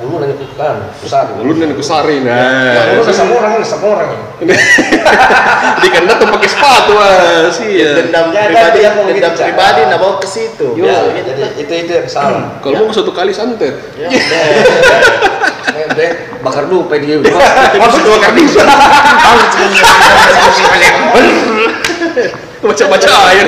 [0.00, 1.28] Ulu nanya ke kan, besar.
[1.44, 2.96] Lu nih kusari Yang nah.
[2.96, 4.08] ulu ke sama orang, sama orang.
[5.84, 8.00] Di tuh pakai sepatu ah, sih ya.
[8.00, 9.46] dendam Ya, pribadi yang mau dendam gitu, Cak.
[9.52, 12.56] pribadi nah bawa ke situ Ya, jadi itu itu yang salah.
[12.64, 13.76] Kalau mau satu kali santet.
[14.00, 14.08] ya,
[15.92, 17.20] deh, bakar dulu pedi.
[17.80, 18.48] Masuk dua kali.
[22.60, 23.46] Baca-baca air.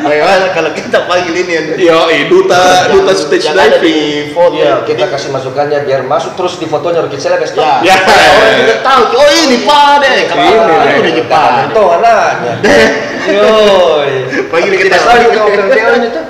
[0.00, 3.82] Bagaimana kalau kita panggil ini yang Yo, duta duta stage yang ada diving.
[3.82, 3.96] di
[4.30, 7.50] foto Iya, kita kasih masukannya biar masuk terus di fotonya Rocky Celebes.
[7.52, 7.96] ya, Ya.
[7.98, 12.54] orang juga tahu oh ini pak deh kalau Ini, udah Jepang Itu anaknya.
[13.20, 14.12] Yoi.
[14.48, 16.20] Panggil kita Tidak kita open teori itu.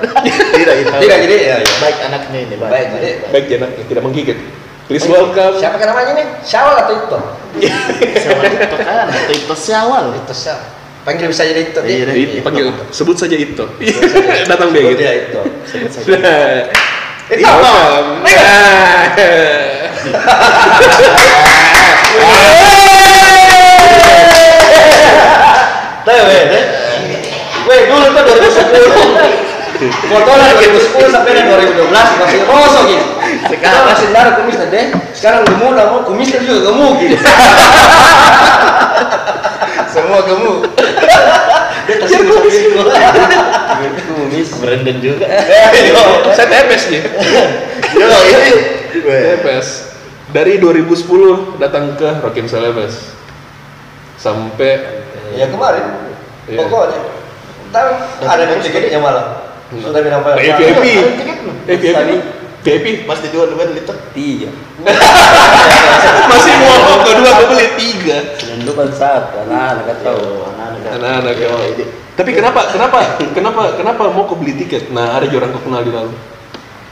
[0.51, 1.55] tidak itu Tidak jadi ya.
[1.57, 1.73] ya.
[1.79, 4.37] baik anaknya ini baik Baik, jadi Baik jangan tidak menggigit.
[4.85, 5.55] Please welcome.
[5.55, 6.27] Siapa namanya nih?
[6.43, 7.17] Syawal atau itu?
[8.17, 10.67] sama itu kan atau itu siawal Itu Syawal.
[11.01, 11.79] Panggil bisa jadi itu.
[11.81, 12.13] Iya, dia.
[12.13, 13.65] Di- Dipanggil sebut saja itu.
[13.81, 13.97] saja.
[14.51, 15.01] Datang begitu.
[15.01, 15.41] dia itu.
[16.21, 16.69] Nah,
[17.31, 17.47] Itu.
[17.47, 18.21] welcome.
[18.21, 19.97] Nah.
[26.01, 26.63] Tuh, weh, deh.
[27.69, 29.40] Weh, dulu tuh 2010.
[29.79, 33.05] Fotonya 2010 sampai dengan 2012 masih rosok gitu.
[33.49, 34.85] Sekarang masih darah kumisnya deh.
[35.15, 37.15] Sekarang gemuk lah mau kumisnya juga gemuk gitu.
[39.91, 40.53] semua kamu
[41.87, 42.43] Dia tersinggung.
[44.11, 44.49] Kumis.
[44.61, 45.25] Brandon juga
[46.37, 47.01] Saya TPS nih.
[47.97, 48.53] yo ini.
[49.01, 49.67] TPS.
[50.31, 53.11] Dari 2010 datang ke Rockin Celebes.
[54.15, 55.01] Sampai
[55.35, 55.83] Ya kemarin.
[56.47, 56.57] Iya.
[56.59, 56.99] Pokoknya.
[57.71, 57.91] Tapi
[58.27, 59.50] ada yang tiketnya malah.
[59.79, 60.35] Sudah bilang apa?
[60.35, 60.83] VIP.
[61.63, 61.85] VIP.
[62.61, 62.85] VIP.
[63.07, 64.51] Mas di dua dua liter Tiga.
[66.31, 68.17] Masih mau kedua gue beli tiga.
[68.37, 70.45] Dan itu kan satu, anak-anak kan tahu.
[70.57, 71.33] anak-anak.
[71.37, 71.85] Yo, ini.
[72.17, 74.91] Tapi kenapa kenapa kenapa kenapa mau kau beli tiket?
[74.91, 76.13] Nah ada orang kau kenal di dalam.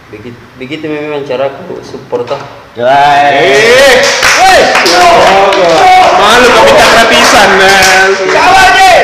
[0.10, 2.42] Begitu, begitu memang cara aku support ah.
[2.74, 3.94] Eh,
[6.18, 8.10] malu kau minta gratisan nah.
[8.26, 8.98] Kawan deh.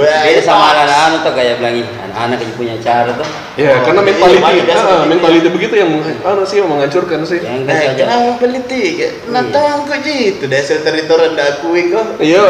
[0.00, 3.26] Wah, Beda sama anak-anak tuh kayak bilang "Ih, anak-anak yang punya cara tuh.
[3.54, 4.72] Ya, Oh, karena iya, mentality, ah, begitu.
[5.06, 5.90] mentality begitu yang
[6.22, 7.38] anu sih yang menghancurkan sih.
[7.38, 8.82] Yang Eh, kan kenapa peliti?
[9.28, 10.42] Nah, tahu kok gitu.
[10.48, 12.04] Dasar teritorial ndak akui kok.
[12.16, 12.40] Iya,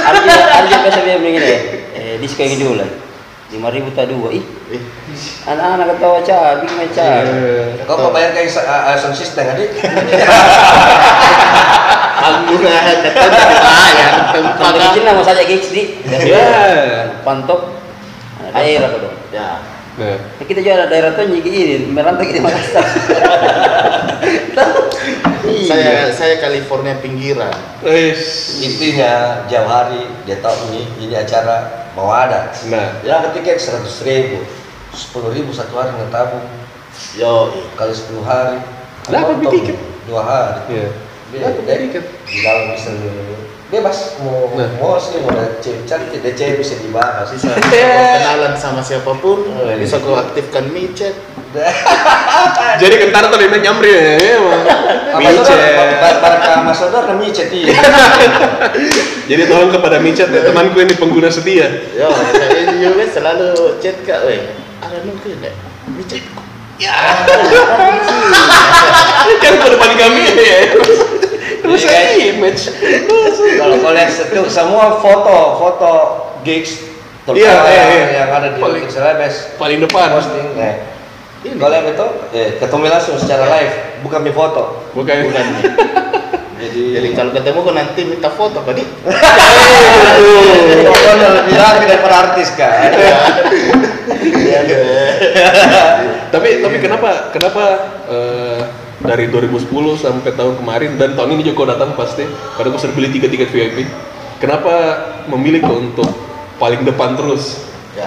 [0.00, 1.58] Arja Arja biasa dia begini ya.
[1.92, 2.88] Eh, di sekolah dulu lah.
[3.50, 4.30] Lima ribu tak dua.
[4.30, 4.40] Ih,
[4.70, 4.78] Eh,
[5.44, 7.26] anak-anak ketawa cara, bikin main cara.
[7.26, 7.82] Iya.
[7.82, 8.46] Kau mau bayar kayak
[8.94, 9.74] sound system adik?
[12.20, 13.30] Kata dibayar tempat.
[14.60, 15.82] Sampai kecil lah mau saja gigs di.
[16.04, 17.24] Iya.
[17.24, 17.80] Pantok.
[18.50, 19.16] Daerah kok dong.
[19.32, 19.50] Ya.
[20.00, 20.16] Ya,
[20.48, 22.80] kita juga ada daerah tuh nyigi ini, merantau di Makassar.
[25.68, 27.52] Saya saya California pinggiran.
[27.84, 28.64] Eish.
[28.64, 32.48] Intinya jam hari dia tahu ini ini acara mau ada.
[32.72, 34.40] Nah, dapat tiket seratus ribu,
[34.96, 36.48] sepuluh ribu satu hari ngetabung
[37.16, 38.56] Yo, kali sepuluh hari.
[39.52, 39.76] Tiket?
[40.08, 40.60] Dua hari.
[40.80, 40.88] iya.
[41.30, 42.90] Dia di dalam bisa
[43.70, 44.66] bebas mau Nah.
[44.82, 47.30] mau sih mau ada cewek cantik, ada cewek bisa dibahas.
[47.30, 47.54] bisa,
[48.18, 49.78] kenalan sama siapa pun, Oh, iya.
[49.78, 51.14] bisa kau aktifkan micet.
[52.82, 54.42] Jadi kentara tuh dia nyamri ya, saudara?
[55.18, 55.58] Micet.
[56.18, 57.74] Barca saudara kan micet iya.
[59.30, 61.70] Jadi tolong kepada Micet, ya, temanku ini pengguna setia.
[61.94, 64.50] Yo, saya juga selalu chat kak, weh.
[64.82, 65.54] Ada mungkin deh.
[65.94, 66.22] Micet.
[66.82, 66.94] Ya.
[69.38, 70.58] Kan pada depan kami ya.
[71.60, 72.62] Terus Iya, saya image.
[73.56, 75.92] Kalau kalian itu semua foto foto
[76.40, 76.88] gigs
[77.30, 78.06] Iya, terutama iya, yang, iya.
[78.16, 80.08] yang ada di Paling- Celebes Paling depan.
[80.10, 80.46] posting.
[80.56, 80.74] Nah,
[81.40, 81.56] Ini.
[81.56, 84.62] kalau itu eh, ketemu langsung secara live, bukan di foto.
[84.92, 85.16] Bukan.
[85.28, 85.44] Bukan.
[86.60, 88.84] Jadi, Jadi kalau ketemu kau nanti minta foto kok di.
[90.84, 92.92] pokoknya lebih rapi daripada artis kan.
[94.20, 94.60] Iya.
[96.28, 97.64] tapi tapi kenapa kenapa
[98.06, 98.60] eh,
[99.00, 99.64] dari 2010
[99.96, 102.24] sampai tahun kemarin dan tahun ini juga kau datang pasti
[102.54, 103.88] karena kau sudah beli tiga tiket VIP
[104.36, 104.72] kenapa
[105.26, 106.08] memilih kau untuk
[106.56, 108.06] paling depan terus Ya.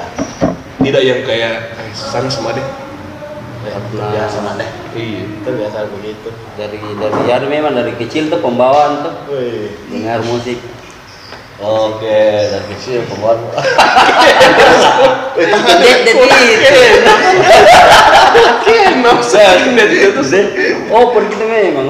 [0.79, 2.63] tidak yang kayak "Eh, sana sama deh
[3.63, 4.69] Ya, biasa deh.
[4.93, 6.29] iya Itu biasa begitu.
[6.55, 9.71] dari dari ya memang dari kecil tuh pembawaan tuh Wih.
[9.87, 10.59] dengar musik
[11.61, 13.37] Oke, dari kecil pembuat.
[15.37, 15.75] Itu tuh
[20.89, 21.85] Open gitu memang.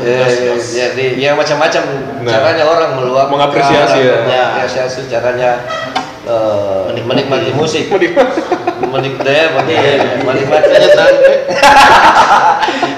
[0.00, 1.82] Ya, ya, jadi ya macam-macam.
[2.24, 2.32] Nah.
[2.32, 4.16] caranya orang meluapkan, Mengapresiasi ya.
[4.24, 5.50] mengapresiasi caranya
[6.24, 7.52] eh, menikmati.
[7.52, 8.40] musik, Menikmati.
[8.84, 9.74] menikmati,
[10.24, 10.70] menikmati,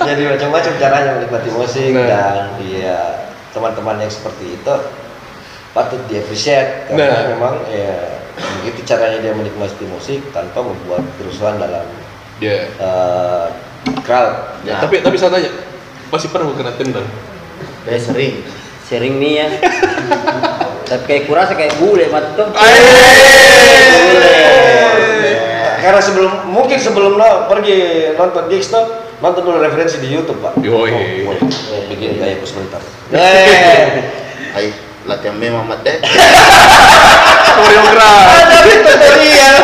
[0.07, 2.07] jadi macam-macam caranya menikmati musik Nah.
[2.07, 2.99] dan ya
[3.51, 4.75] teman-teman yang seperti itu
[5.77, 7.25] patut diapresiasi karena Nah.
[7.37, 8.17] memang ya
[8.65, 11.85] begitu caranya dia menikmati musik tanpa membuat kerusuhan dalam
[12.41, 13.47] ya eh,
[14.01, 14.57] crowd.
[14.65, 14.81] Ya.
[14.81, 15.53] tapi tapi saya tanya
[16.09, 17.05] pasti pernah kena tendang
[17.87, 18.43] Saya sering.
[18.87, 19.49] Sering nih ya.
[20.87, 22.51] Tapi kayak kurasa kayak bule mat tuh.
[25.83, 30.59] Karena sebelum mungkin sebelum lo pergi nonton gigs tuh nonton dulu referensi di YouTube pak.
[30.63, 31.27] Yoi.
[31.27, 32.83] Oh, eh, bikin kayak sebentar.
[33.15, 34.71] Eh,
[35.07, 35.97] latihan memang mat deh.
[37.57, 38.27] koreograf
[38.85, 39.57] tutorial.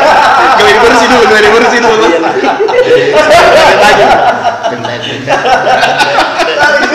[0.56, 2.04] kalian bersih dulu kalian bersih dulu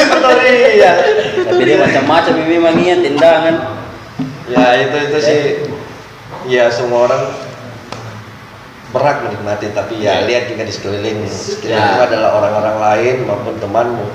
[0.09, 0.95] tutorial.
[1.47, 3.55] Tapi dia macam-macam ini memang iya tendangan.
[4.47, 5.41] Ya itu itu sih.
[6.47, 7.23] Ya semua orang
[8.95, 12.07] berhak menikmati tapi ya lihat juga di sekeliling sekelilingmu Ya.
[12.07, 14.07] adalah orang-orang lain maupun temanmu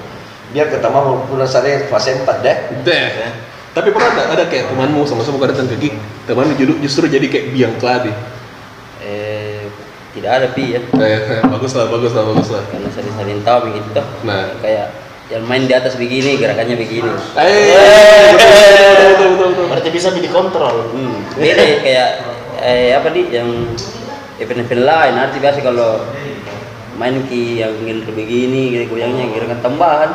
[0.53, 3.05] biar ketemu pun saya fase 4 deh deh
[3.73, 5.95] tapi pernah ada, ada kayak temanmu sama-sama kau datang ke gig
[6.25, 8.13] temanmu justru, justru jadi kayak biang keladi
[9.03, 9.67] Eh,
[10.15, 10.81] tidak ada pi ya.
[10.81, 13.99] eh, bagus lah bagus lah bagus lah Karena sering-sering tahu begitu.
[14.23, 14.55] Nah.
[14.63, 14.95] kayak
[15.27, 17.11] yang main di atas begini gerakannya begini.
[17.35, 19.65] eh betul betul betul, betul.
[19.73, 20.93] Berarti bisa dikontrol.
[20.93, 21.19] Hmm.
[21.35, 22.09] Beda ya, kayak
[22.63, 23.49] eh apa di yang
[24.39, 26.05] event-event lain arti biasa kalau
[26.95, 30.11] main ki yang ngil begini gitu, goyangnya gerakan tambahan.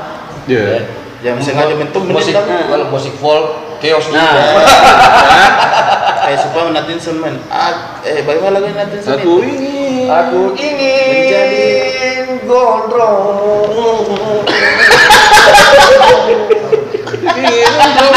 [0.47, 0.85] Iya.
[1.18, 2.45] Yang sengaja mentum musik kan.
[2.70, 3.45] kalau musik folk
[3.80, 4.61] chaos Nah, juga.
[6.24, 7.34] Kayak supaya natin semen.
[8.03, 9.18] Eh bagaimana lagu natin semen?
[9.18, 11.68] aku ingin Aku ingin Menjadi
[12.45, 14.13] gondrong.
[17.26, 18.15] aku ingin gondrong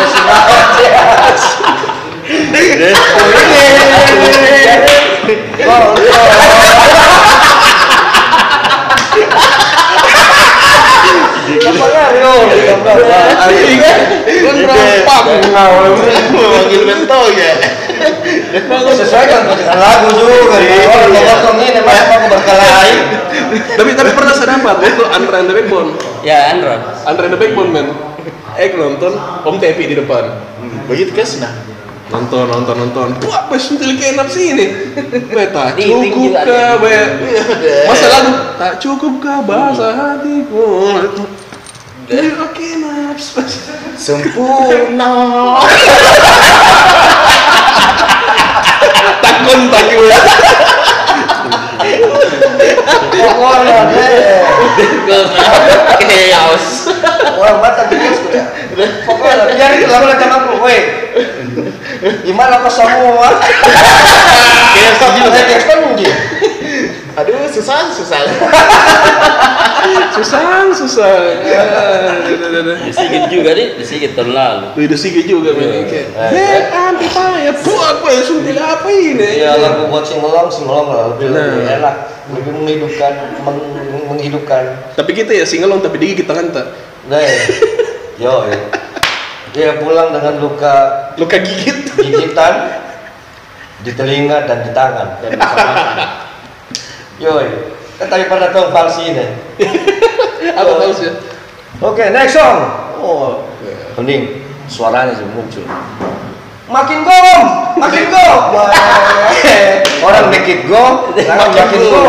[16.87, 17.53] mentol ya.
[18.51, 20.61] Dengan lagu juga.
[21.51, 21.81] Ini
[22.31, 22.95] berkelahi.
[23.51, 25.91] tapi tapi pernah saya dapat waktu Andre and the Backbone
[26.23, 26.75] ya Andro.
[27.07, 27.87] Andre and the Backbone men
[28.59, 29.13] eh nonton
[29.47, 30.25] Om Tepi di depan
[30.87, 31.51] Begitu kes nah.
[32.11, 34.67] nonton nonton nonton wah bes suntil kenap sini
[35.31, 36.75] beta Di- cukup kah.
[36.83, 36.97] Be?
[37.87, 40.67] masa lalu tak cukup kah bahasa hatiku
[42.11, 43.15] Dia kenap
[43.95, 45.15] Sempurna.
[49.23, 49.87] takon tak
[53.15, 54.43] Pokoknya deh.
[56.11, 56.91] Chaos.
[57.39, 58.43] Orang mata bikin sudah.
[59.07, 60.83] Pokoknya biar itu macam aku, weh.
[62.27, 63.39] Gimana kau semua?
[64.75, 64.99] Chaos
[65.87, 66.15] mungkin.
[67.19, 68.19] Aduh, susah, susah.
[70.81, 72.17] susah Ah.
[72.89, 74.67] Disigit juga nih, disigit tahun lalu.
[74.81, 74.87] Wih,
[75.27, 80.05] juga men kayak Beb, ampe payah buat apa ya suntil apa ini Iya lagu buat
[80.05, 81.77] singelong, singelong lah lebih lebih Nah.
[81.77, 81.95] enak,
[82.33, 83.13] lebih menghidupkan,
[83.45, 84.65] meng- menghidupkan.
[84.97, 86.67] tapi kita ya singelong tapi digigit tangan tak
[87.09, 87.19] Nah,
[88.17, 88.61] yo, eh.
[89.51, 90.75] dia pulang dengan luka
[91.17, 92.71] luka gigit gigitan
[93.81, 95.07] di telinga dan di tangan.
[95.21, 95.75] Dan makan.
[97.19, 97.49] Yoi,
[97.97, 99.25] kan tadi pernah tahu falsi ini.
[100.49, 101.13] apa tahu sih
[101.81, 102.61] Oke, next song.
[103.01, 103.49] oh
[103.97, 105.65] Hening, suaranya sih muncul.
[106.69, 107.21] Makin go,
[107.81, 108.27] makin go.
[110.07, 112.03] Orang make it go, jangan makin go.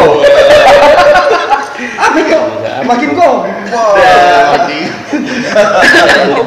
[1.81, 2.39] Makin go,
[2.83, 3.29] makin go.
[3.71, 4.59] Wah,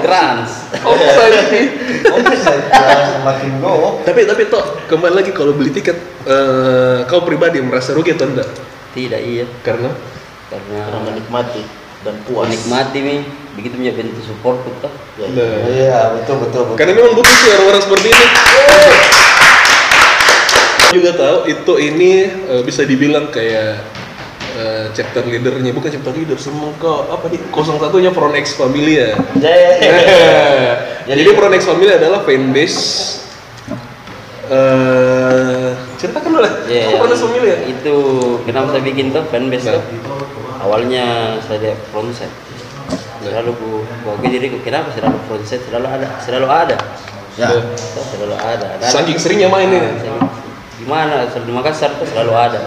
[0.04, 0.50] Trans.
[3.24, 3.72] makin go.
[4.04, 5.96] tapi tapi toh kembali lagi kalau beli tiket
[6.28, 8.48] eh, kau pribadi merasa rugi atau enggak
[8.94, 9.90] Tidak iya, karena
[10.46, 11.62] karena Orang menikmati
[12.00, 12.44] dan puas.
[12.44, 13.18] menikmati nih,
[13.54, 14.92] begitu punya bentuk support tuh.
[15.14, 15.56] Ya, Nah.
[15.64, 16.76] Iya, betul betul betul.
[16.76, 18.26] karena memang butuh sih orang-orang seperti ini
[20.92, 22.12] juga tahu itu ini
[22.46, 23.82] eh, bisa dibilang kayak
[24.54, 30.78] eh, chapter leadernya bukan chapter leader semua kok apa nih 01 nya Pronex Familia Yeah.
[31.10, 32.78] jadi Pronex Familia adalah fanbase
[34.50, 37.96] eh ceritakan boleh Iya, Pronex Familia Itu
[38.44, 39.74] kenapa saya bikin tuh fanbase Nah.
[39.78, 39.82] tuh?
[40.64, 41.04] Awalnya
[41.44, 42.32] saya frontset.
[43.20, 46.76] Selalu ku, aku diriku kenapa selalu frontset selalu ada, selalu ada.
[47.36, 47.52] Ya.
[47.84, 48.66] Selalu ada.
[48.76, 49.80] Ada- Saking seringnya main ini.
[50.08, 50.24] Ah,
[50.80, 51.28] Gimana?
[51.28, 52.60] Selalu Makassar tuh selalu ada.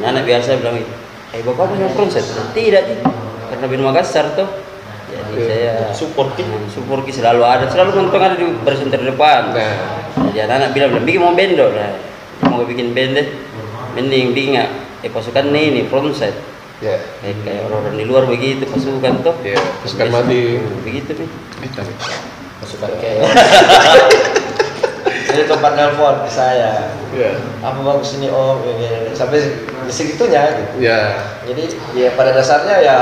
[0.00, 0.76] Anak-anak biasa bilang,
[1.32, 3.08] "Eh, bapak punya frontset?" Tidak, tidak.
[3.48, 4.48] Karena di Makassar tuh.
[5.36, 5.46] Iya.
[5.50, 6.42] saya Support Ki.
[6.70, 9.54] Support Ki selalu ada, selalu nonton ada di baris terdepan.
[9.54, 10.04] Nah.
[10.30, 11.72] Jadi anak-anak bilang, bilang bikin mau band dong.
[11.74, 11.92] Nah,
[12.50, 13.26] mau bikin band deh.
[13.94, 14.70] Mending bikin nggak?
[15.06, 16.34] Eh pasukan nih nih frontside.
[16.82, 19.36] ya Kayak, kayak orang-orang di luar begitu pasukan tuh.
[19.46, 19.56] ya
[19.86, 21.28] pasukan mati Begitu nih.
[22.58, 23.30] Masukkan chaos.
[25.34, 26.94] Jadi tempat nelpon ke saya.
[27.14, 27.30] ya
[27.62, 28.62] Apa bagus ini om?
[28.62, 29.10] Ini, ini.
[29.14, 29.42] Sampai
[29.90, 30.82] segitunya gitu.
[30.82, 31.64] ya Jadi
[31.94, 32.96] ya pada dasarnya ya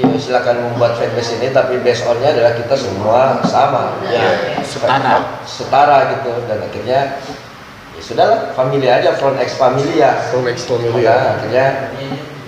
[0.00, 5.40] ya silakan membuat fanbase ini tapi based on-nya adalah kita semua sama Ya, setara.
[5.44, 7.00] setara gitu dan akhirnya
[7.92, 11.66] ya sudahlah family aja front X familia Pronex maka Familia akhirnya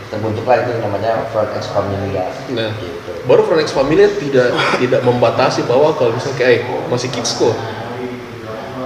[0.08, 5.94] terbentuklah itu namanya front X familia Nah, gitu baru Fronex Familia tidak tidak membatasi bahwa
[5.94, 7.54] kalau misalnya kayak eh, masih kids kok.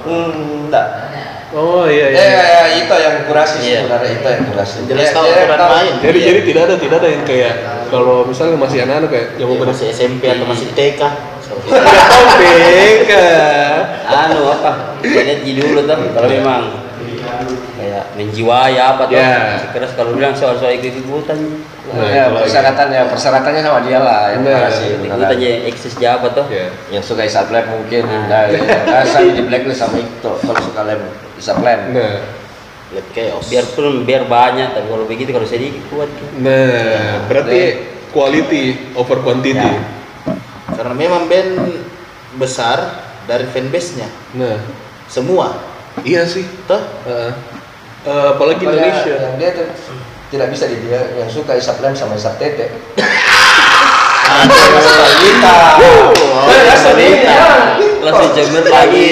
[0.05, 0.89] hmm, enggak
[1.57, 2.43] Oh iya eh iya.
[2.43, 3.79] ya, itu yang kurasi Iya.
[3.81, 5.93] sebenarnya itu yang kurasi Jelas Ya, tahu aturan main.
[6.03, 7.55] Jadi jadi tidak ada tidak ada yang kayak
[7.89, 11.01] kalau misalnya masih anak-anak kayak yang mau masih SMP atau masih TK.
[11.47, 13.13] Tidak tahu BK.
[14.07, 14.71] Anu apa?
[15.03, 16.63] Saya lihat di dulu tuh kalau memang
[17.79, 19.15] kayak menjiwai apa tuh.
[19.15, 19.63] Ya.
[19.71, 21.39] Keras kalau bilang soal-soal ikut-ikutan.
[21.87, 22.43] Nah, ya, itu lagi.
[22.51, 26.45] persyaratannya persyaratannya sama dia lah yang Nah, Ikut-ikutan aja eksis apa tuh.
[26.51, 26.67] Ya.
[26.91, 28.27] yang suka isap lab mungkin Nah.
[28.27, 29.07] nah, ya.
[29.07, 31.01] saya di blacklist sama itu kalau suka lab
[31.39, 32.36] isap lab Nah,
[32.95, 33.47] Lihat chaos.
[33.51, 36.11] Biarpun biar banyak tapi kalau begitu kalau sedikit kuat.
[36.39, 37.83] nah berarti
[38.15, 39.59] quality over quantity.
[39.59, 39.83] Ya.
[40.77, 41.83] Karena memang band
[42.37, 44.07] besar dari fanbase-nya.
[44.39, 44.61] Nah,
[45.11, 45.57] Semua.
[46.07, 46.47] iya sih.
[46.69, 46.79] Toh?
[47.09, 47.33] Heeh.
[48.07, 49.15] Eh, apalagi Pokoknya Indonesia.
[49.19, 49.67] yang dia tuh
[50.31, 52.71] tidak bisa di dia yang suka isap lem sama isap tete
[54.27, 55.57] Balita.
[55.83, 56.11] Oh,
[56.47, 57.39] Balita.
[58.07, 59.07] Langsung jamur lagi.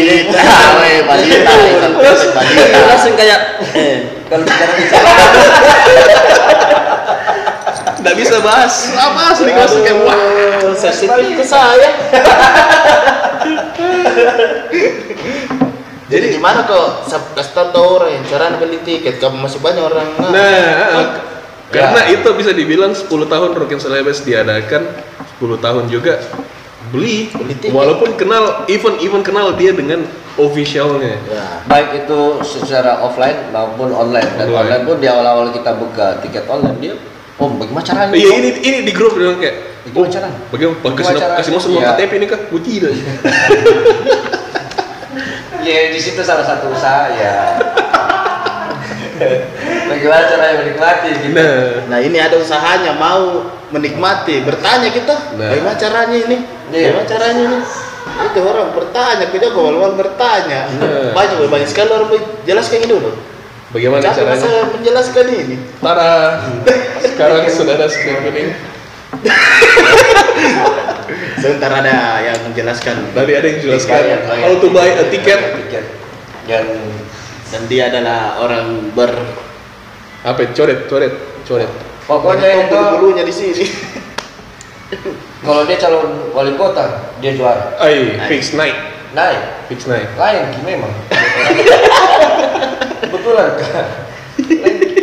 [0.79, 1.51] Weh, balita.
[2.31, 2.79] Balita.
[2.87, 3.41] Langsung kayak
[3.75, 5.11] eh kalau sekarang bicara
[8.05, 10.15] Nggak bisa bahas apa asli langsung kayak wah.
[10.15, 11.91] Aduh, sensitif ke saya.
[16.05, 21.17] Jadi gimana kok kasih tahu orang yang cara beli tiket kamu masih banyak orang Nah,
[21.73, 24.85] karena itu bisa dibilang 10 tahun Rockin Celebes diadakan
[25.41, 26.21] 10 tahun juga
[26.91, 27.71] beli, Beli tiket.
[27.71, 30.05] walaupun kenal even even kenal dia dengan
[30.35, 34.61] officialnya ya baik itu secara offline maupun online dan Online.
[34.69, 36.95] online pun di awal-awal kita buka tiket online dia
[37.35, 40.39] oh bagaimana caranya iya ini ini di grup bilang kayak Bagaimana caranya?
[40.49, 41.39] bagaimana Bagaimana kasih caranya?
[41.39, 41.91] kasih masuk nomor Iya.
[41.93, 42.93] KTP ini kah gue tidak
[45.65, 47.35] ya di situ salah satu usaha ya.
[49.85, 51.33] Bagaimana caranya menikmati gitu.
[51.33, 55.49] Nah, Nah ini ada usahanya mau menikmati bertanya kita Nah.
[55.49, 56.93] bagaimana caranya ini Iya.
[56.93, 57.59] bagaimana caranya ini
[58.05, 61.13] itu orang bertanya kita awal-awal bertanya Nah.
[61.13, 62.09] banyak banyak sekali orang
[62.43, 63.11] jelaskan ini dulu
[63.71, 64.41] bagaimana Capek caranya?
[64.41, 66.13] saya menjelaskan ini Tara,
[67.03, 68.49] sekarang sudah ada screen kuning.
[71.37, 74.43] sebentar ada yang menjelaskan Tadi ada yang jelaskan Bayar, bayar.
[74.43, 75.41] how to buy a ticket.
[75.65, 75.85] Tiket.
[76.45, 76.65] Dan
[77.49, 79.13] dan dia adalah orang ber
[80.25, 80.49] Apa?
[80.51, 81.13] Coret, coret,
[81.45, 81.69] coret.
[82.05, 83.65] pokoknya itu bulu-bulunya di sini
[85.41, 87.75] kalau dia calon wali kota dia juara.
[87.77, 88.29] Ay, Naik.
[88.29, 88.77] fix naik,
[89.13, 89.41] Naik.
[89.69, 90.09] fix naik.
[90.17, 90.89] Lain Ki, memang.
[93.13, 93.87] Betulan kan.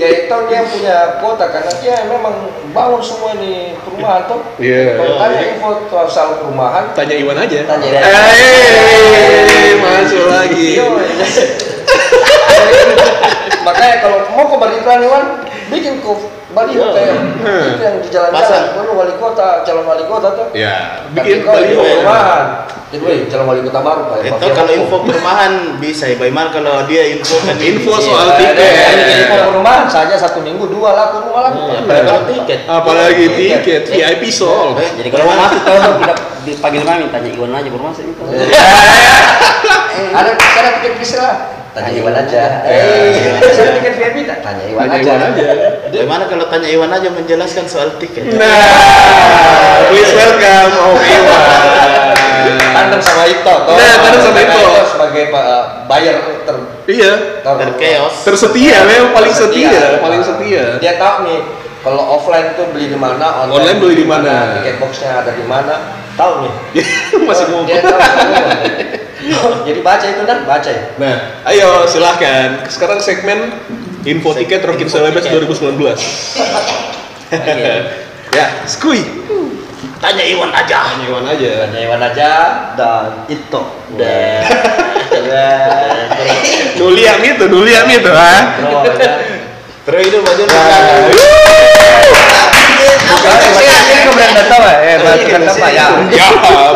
[0.01, 2.33] Kayak tahu dia punya kota karena dia memang
[2.73, 4.41] bangun semua di perumahan tuh.
[4.57, 4.97] Iya.
[4.97, 5.69] Kalau tanya info
[6.09, 7.57] soal perumahan, Tanya Iwan aja.
[7.69, 8.01] Tanya Iwan.
[8.01, 10.81] Eh, masuk lagi.
[10.81, 10.89] Iya,
[13.61, 15.25] Makanya kalau mau ke Barikran Iwan,
[15.71, 16.19] bikin kok
[16.51, 16.91] baliho Iya.
[16.91, 17.63] kayak Hmm.
[17.65, 18.61] itu yang di jalan-jalan.
[18.75, 20.47] Kalau wali kota, calon wali kota tuh.
[20.51, 22.45] Ya, Bikin bikin baliho perumahan.
[22.91, 24.17] Jadi, weh, calon wali kota baru Pak.
[24.21, 28.55] itu kalau info perumahan bisa ya bagaimana kalau dia info kan Info Iya, soal tiket.
[29.17, 31.59] info perumahan saja satu minggu dua laku rumah laku.
[31.63, 33.81] Iya, apalagi kalau tiket Apalagi Tiket.
[33.87, 34.23] VIP.
[34.27, 38.21] Eh, Jadi kalau mau masuk tahu tidak dipanggil mami tanya Iwan aja baru masuk itu.
[40.11, 41.60] Ada ada tiket bis lah.
[41.71, 42.43] Tanya Iwan aja.
[42.67, 43.39] Eh.
[43.39, 44.43] Eh, tiket VIP tak?
[44.43, 45.07] Tanya Iwan Tanya aja.
[45.07, 45.45] Iwan aja.
[45.87, 48.59] bagaimana kalau tanya Iwan aja menjelaskan soal tiket Nah,
[49.87, 51.41] please welcome Om Iwan.
[52.71, 53.55] Tandem sama Ito.
[53.63, 53.75] toh.
[53.77, 54.61] Nah, tandem sama Ito.
[54.85, 56.55] sebagai uh, buyer ter
[56.89, 60.75] Iya, ter- terkeos tersetia, memang paling setia, paling setia.
[60.75, 61.39] Dia tahu nih
[61.79, 64.59] kalau offline tuh beli di mana, Online beli di mana.
[64.59, 66.53] tiket boxnya ada di mana, tahu nih.
[67.29, 67.63] Masih Oh, mau.
[67.63, 67.99] Dia tahu.
[69.67, 70.85] Jadi baca itu dan baca ya.
[70.97, 71.17] Nah,
[71.49, 72.65] ayo silahkan.
[72.67, 73.53] Sekarang segmen
[74.05, 75.45] info tiket Rockin Celebes tiket.
[75.45, 75.77] 2019.
[78.37, 79.01] ya, skui.
[80.01, 81.49] tanya Iwan aja Tanya Iwan aja.
[81.69, 82.29] Tanya Iwan aja
[82.73, 83.61] dan itu.
[83.95, 84.41] Dan
[86.81, 88.33] Nuliam itu, nuliam itu, ha?
[89.81, 90.43] terus itu baju
[94.01, 96.27] kemudian tahu eh batukan apa ya Ya,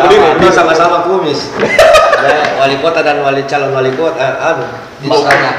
[0.02, 1.54] beli sama-sama kumis
[2.56, 4.64] Wali kota dan wali calon wali kota eh, anu
[5.02, 5.52] misalnya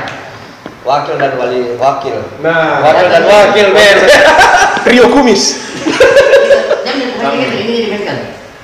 [0.87, 3.97] wakil dan wali wakil Nah, wakil dan wakil men
[4.87, 5.43] trio kumis.
[7.27, 7.97] Ini ini.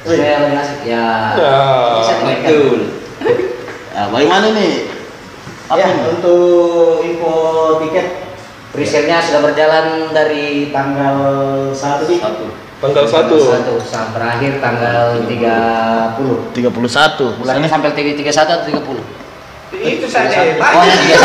[0.03, 1.07] Supaya lebih asik ya.
[1.39, 2.43] Nah, dimainkan.
[2.43, 2.79] Betul.
[3.95, 4.91] nah, bagaimana nih
[5.71, 7.33] apa Ya, untuk info
[7.79, 8.07] tiket
[8.75, 11.15] presale-nya sudah berjalan dari tanggal
[11.71, 12.62] 1 di Satu.
[12.83, 13.31] Tanggal 1.
[13.31, 16.51] 1 sampai berakhir tanggal 30.
[16.51, 19.23] 31 Bulannya sampai 31 atau 30?
[19.73, 21.15] itu saja Oh, ya 31.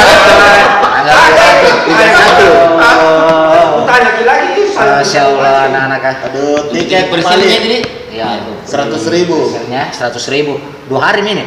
[0.87, 2.47] Tanggal 31.
[2.79, 3.83] Oh.
[3.91, 6.27] tanya lagi Masya Allah anak-anak ah.
[6.31, 7.83] aduh tiket paling jadi
[8.15, 8.55] ya itu.
[8.63, 9.37] 100 ribu.
[9.51, 10.63] Presale-nya 100 ribu.
[10.87, 11.43] Dua hari ini.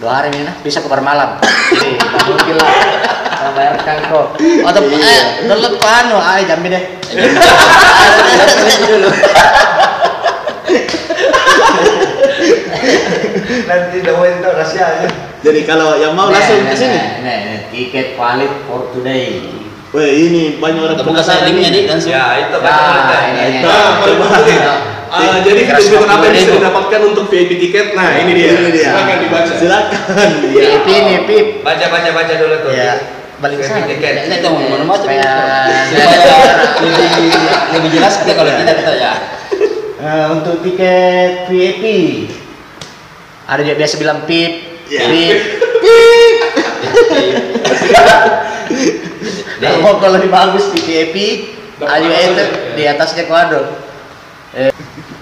[0.00, 0.56] Dua hari ini nah.
[0.64, 1.36] bisa ke malam.
[1.76, 3.01] Jadi mungkin lah.
[3.52, 4.26] Bayarkan kok.
[4.38, 6.84] Oh, tapi eh, download ke anu, ay jambi deh.
[8.88, 9.10] dulu.
[13.62, 15.08] nanti dawain itu rahasianya
[15.42, 16.98] jadi kalau yang mau langsung ke sini
[17.72, 19.40] tiket valid for today.
[19.92, 22.12] Weh ini banyak orang saya linknya di langsung.
[22.12, 23.58] ya itu Nah, ini, ini.
[23.60, 24.78] Nah.
[25.12, 27.92] Ah, jadi ketentuan apa yang bisa didapatkan untuk VIP tiket?
[27.92, 28.56] Nah, ini dia.
[28.56, 28.96] Ini dia.
[28.96, 29.52] Silakan dibaca.
[29.60, 31.30] silakan ya VIP nih, VIP.
[31.60, 32.92] baca baca baca dulu tuh Ya.
[33.42, 33.90] Balik VIP sana.
[33.90, 35.34] Ini tuh mau baca Supaya
[36.78, 37.34] lebih
[37.74, 39.12] lebih jelas kita kalau tidak kita ya.
[40.02, 41.84] Eh, untuk tiket VIP
[43.42, 44.52] ada juga biasa bilang pip,
[44.86, 45.10] Ya.
[45.10, 45.38] pip.
[49.62, 51.16] Kalau kalau lebih bagus VIP,
[51.78, 53.62] ayo enter di atasnya kuadro.
[54.54, 54.70] Eh,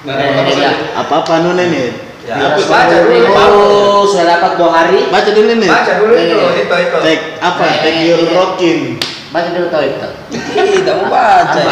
[0.01, 1.93] Nah, eh, apa nune nih
[2.23, 5.01] ya Apa baca dulu Oh, sudah dapat dua hari.
[5.09, 6.51] baca dulu nih baca dulu itu Eh.
[6.61, 8.33] itu itu take apa Eh, take eh, your eh.
[8.33, 8.79] rockin
[9.31, 10.09] Baca dulu tahu itu.
[10.35, 11.63] Tidak mau baca.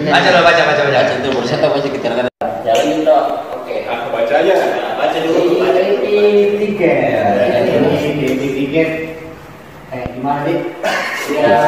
[0.00, 2.26] baca dulu baca baca baca Baca itu baru saya tahu baca kita kan.
[2.66, 3.26] Jalanin dong.
[3.54, 3.86] Oke.
[3.86, 4.54] Nah, baca aja.
[4.98, 5.62] Baca dulu.
[5.62, 5.80] Baca
[6.58, 6.96] tiket.
[8.18, 8.90] Ini tiket.
[9.90, 10.58] Eh, gimana dik?
[11.30, 11.58] Ya,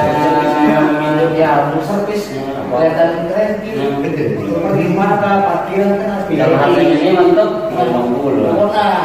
[1.39, 2.23] ya, untuk servis.
[2.35, 3.51] Kelihatan keren.
[3.63, 5.37] Gimana kak?
[5.47, 8.43] Parkiran kan harus Kalau harganya ini mantap 50.
[8.43, 8.99] Nah,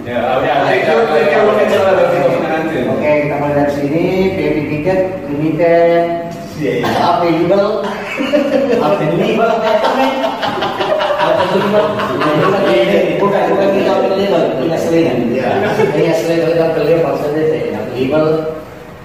[0.00, 0.64] Ya, ya,
[2.88, 4.04] Oke, kita mulai dari sini.
[4.32, 6.32] VIP tiket limited.
[6.84, 7.84] Available.
[8.80, 9.48] Alpenliber
[11.20, 11.84] Alpenliber
[13.20, 15.16] bukan bukan kita Alpenliber punya selingan
[15.92, 16.66] punya selingan kita
[17.00, 17.44] maksudnya
[17.80, 18.24] Alpenliber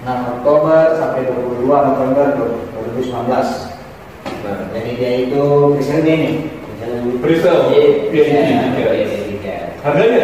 [0.06, 3.74] 6 Oktober sampai 22 November 2019
[4.45, 5.43] jadi dia itu
[5.74, 6.32] misalnya ini
[7.18, 7.74] Presale.
[8.14, 8.45] Iya,
[9.41, 9.58] iya.
[9.82, 10.24] Harganya?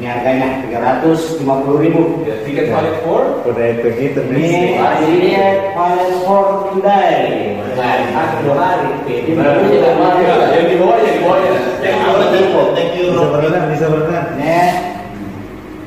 [0.00, 1.44] ini harganya 350
[1.84, 3.44] ribu Ya, tiket valid for?
[3.44, 4.80] Udah begitu ini
[5.20, 11.20] dia paling for today nah dua hari jadi Nah, itu ya, yang di bawahnya, di
[11.24, 11.50] bawahnya.
[11.80, 14.26] Thank you, thank you, thank you, Bisa berenang, bisa berenang.
[14.36, 14.68] Nih,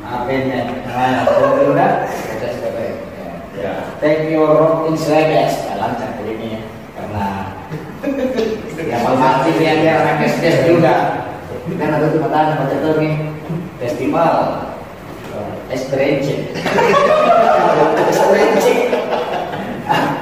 [0.02, 0.60] apa ini?
[0.90, 1.92] Nah, sudah udah.
[4.04, 4.12] Ya.
[4.12, 5.64] Thank you Rock in Slabes.
[5.64, 6.62] Nah, lancar kali ini ya.
[7.00, 7.56] Karena
[8.84, 11.24] yang mati dia dia orang kes juga.
[11.80, 13.32] Kan ada tuh mata baca tuh nih
[13.80, 14.36] festival
[15.72, 16.52] Estrenche.
[18.12, 18.76] Estrenche.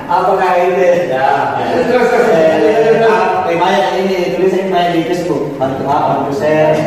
[0.06, 1.10] Apakah itu?
[1.10, 1.58] Ya.
[1.90, 2.30] Terus terus.
[3.50, 5.58] Eh, banyak ini tulisan banyak di Facebook.
[5.58, 6.22] Bantu apa?
[6.22, 6.78] Bantu share.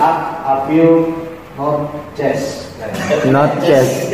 [0.00, 1.12] Up, up you,
[1.60, 2.59] not chess.
[3.30, 4.10] Not chess.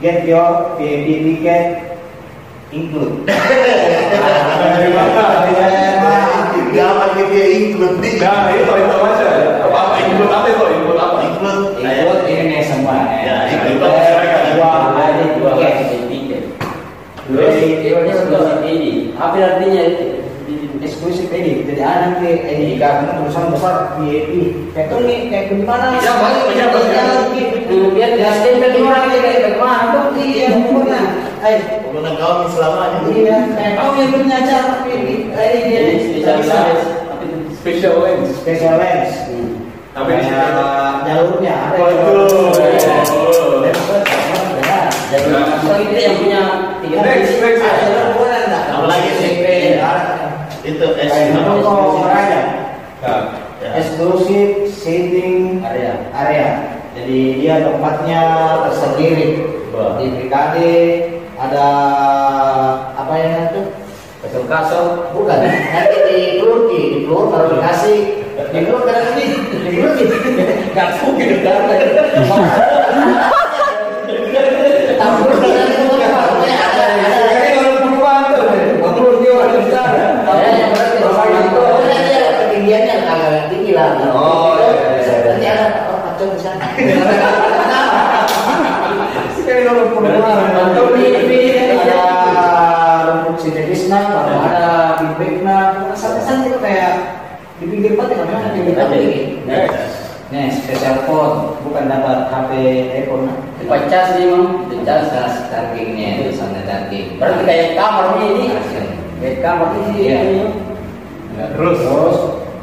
[0.00, 1.64] Get your VIP ticket
[2.72, 3.28] include.
[6.70, 8.16] Gaman nih dia include nih.
[8.16, 9.28] Nah, itu itu aja.
[9.66, 10.64] Apa input apa itu?
[10.80, 11.16] Input apa?
[11.28, 11.66] Include.
[11.82, 12.79] Include ini nih semua.
[13.20, 13.36] Ya,
[13.76, 13.90] dua
[15.38, 15.54] dua.
[17.30, 17.56] Terus,
[19.20, 20.06] Apa artinya itu?
[20.80, 24.32] eksklusif ini jadi anak ke ini karena tulisan besar VIP
[24.72, 27.04] tuh nih kayak gimana Ya, masuk, ya, masuk, ya.
[27.92, 30.08] Biar dia stempel di orang ini kayak bagaimana dong?
[30.16, 31.00] iya pokoknya
[31.44, 32.98] eh Pokoknya kau selamanya.
[33.12, 36.82] iya kayak kau yang punya tapi ini eh, ini dia spesialis.
[37.60, 38.28] Special lens.
[38.40, 39.12] special lens
[39.90, 40.46] Tapi di sini
[41.02, 42.54] jalurnya ada Waduh.
[45.10, 45.26] Jadi
[45.66, 46.42] so itu yang punya
[46.78, 47.62] tiga Next, next.
[47.66, 47.82] ada
[49.18, 49.42] sih?
[49.82, 50.14] ada
[50.62, 51.10] Itu es.
[51.10, 52.40] kayak itu kok aja
[53.00, 53.20] Nah,
[53.74, 56.12] eksklusif seating area.
[56.14, 56.48] area.
[56.94, 58.22] Jadi dia tempatnya
[58.68, 59.28] tersendiri.
[59.98, 60.56] Di PKD
[61.34, 61.66] ada
[62.94, 63.62] apa yang itu?
[64.30, 65.10] Betul kasar.
[65.10, 66.38] Bukan, nanti di
[66.70, 68.30] di Plur baru dikasih.
[68.54, 69.26] Di Plur kan ini,
[69.58, 70.06] di Plur di
[70.70, 71.66] nggak mungkin kan?
[71.66, 71.82] Kan
[83.02, 83.50] ada.
[83.50, 84.14] Nanti ada.
[84.14, 85.26] Oh, iya, iya, iya.
[85.26, 86.70] Nanti ada orang kacau di sana.
[91.90, 92.02] ada
[93.10, 94.68] rumput sintetisnya, baru ada
[95.00, 95.56] bibitnya,
[95.92, 96.92] kesan-kesan itu kayak
[97.60, 98.49] di pinggir pantai kan memang pinggir pantai ini.
[100.30, 102.50] Nih, special phone, bukan dapat HP
[103.02, 103.34] iPhone.
[103.58, 104.62] Dipacas nih mang.
[104.86, 107.18] Cas cas chargingnya, itu sana charging.
[107.18, 108.54] Berarti kayak kamar ini.
[109.18, 109.90] Kayak kamar ini.
[110.06, 110.20] Iya.
[111.58, 111.78] terus.
[111.82, 112.18] Terus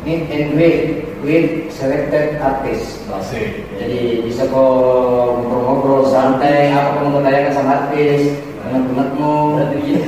[0.08, 3.04] meet and greet with selected artist.
[3.12, 3.68] Asik.
[3.76, 9.36] Jadi bisa kok ngobrol-ngobrol santai, apa pun mau tanyakan sama artis, unek-unekmu.
[9.60, 10.08] Berarti gitu.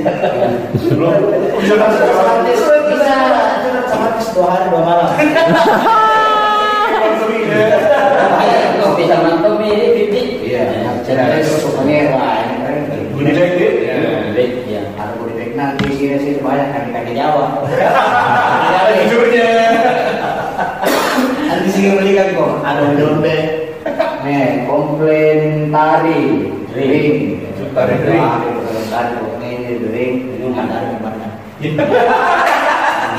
[0.88, 1.12] Sebelum
[1.60, 3.12] Curhat sama artis bisa
[4.00, 5.08] artis dua hari dua malam.
[9.00, 10.22] Bisa mantap ini Bibi.
[10.44, 12.84] Iya, ceritanya terus souvenir lah, ini keren.
[13.16, 13.72] Budi Dek, Dek.
[14.36, 14.82] Baik, ya.
[15.00, 17.64] Ada budi baik nanti sini sini banyak kaki-kaki Jawa.
[19.08, 19.48] Jujurnya.
[21.48, 22.52] Nanti sini belikan kok.
[22.60, 23.36] Ada Dombe.
[24.20, 26.20] Nih, komplain tari,
[26.76, 27.40] ring,
[27.72, 28.20] Tari ring.
[28.92, 32.59] tari, komplain ring, ini mana ada mana?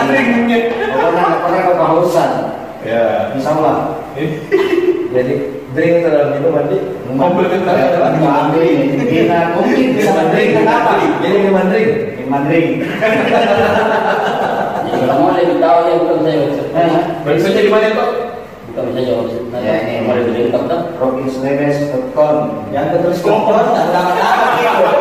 [0.09, 0.59] Ringnya.
[0.91, 2.31] Pokoknya nggak pernah kehausan,
[2.81, 3.29] Ya.
[3.37, 3.75] insya Allah.
[5.11, 5.33] Jadi
[5.71, 6.77] drink dalam itu mandi.
[7.11, 10.91] Komplementari adalah Nggak ambil ini, kita mungkin bisa drink apa?
[11.19, 11.89] Jadi minuman drink.
[12.17, 12.41] Minuman.
[14.81, 16.67] Jadi kalau mau lebih tahu ya bukan saya maksud.
[17.27, 18.09] Bisa jadi mana Pak?
[18.71, 19.43] Bukan bisa jawab maksud.
[19.61, 19.93] Ya, ini.
[20.07, 20.81] Mau lebih dari top top.
[20.97, 22.35] rockinslabes.com
[22.71, 24.81] Yang terus kompon, jangan gitu.
[24.81, 25.00] Lalu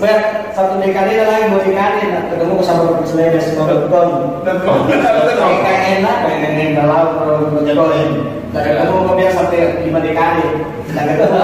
[0.00, 4.08] Bayar satu dekade lagi mau dekade, nah, ketemu ke sama rockinslabes.com
[4.48, 8.08] Dan kau Kayak enak, kayak enak dalam rockinslabes.com
[8.56, 10.46] Dan ketemu kok biar sampai lima dekade
[10.88, 11.36] Dan ketemu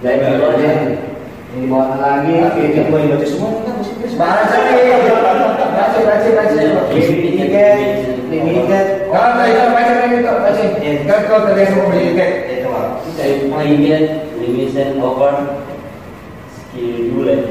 [0.00, 0.70] Ya itu aja
[1.52, 3.76] Ini bawa lagi, ini gue yang baca semua kan
[4.16, 4.60] Baca sih,
[6.08, 7.76] baca, baca, baca Limited,
[8.32, 10.62] limited Kalau saya baca kan itu, baca.
[11.04, 12.32] Kan terbiasa mau beli tiket.
[13.68, 13.96] itu
[14.40, 15.67] limited over
[16.74, 17.36] dulu.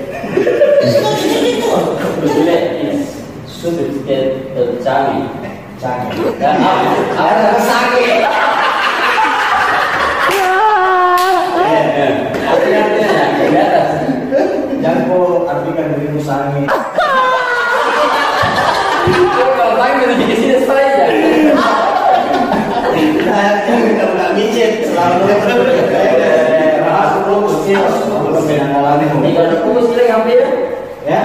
[2.18, 3.02] Dulu is
[3.46, 5.30] sulit get tercanggih.
[5.78, 6.34] Canggih.
[6.42, 6.98] Dan apa?
[7.18, 8.20] Apa sakit?
[12.48, 13.90] Artinya di atas.
[14.82, 16.64] Jangan kau artikan dirimu sangi.
[19.08, 21.06] Kalau main dari sini saja.
[23.28, 26.17] Nah, kita udah micet selalu.
[27.68, 27.76] Ini
[31.08, 31.24] Ya,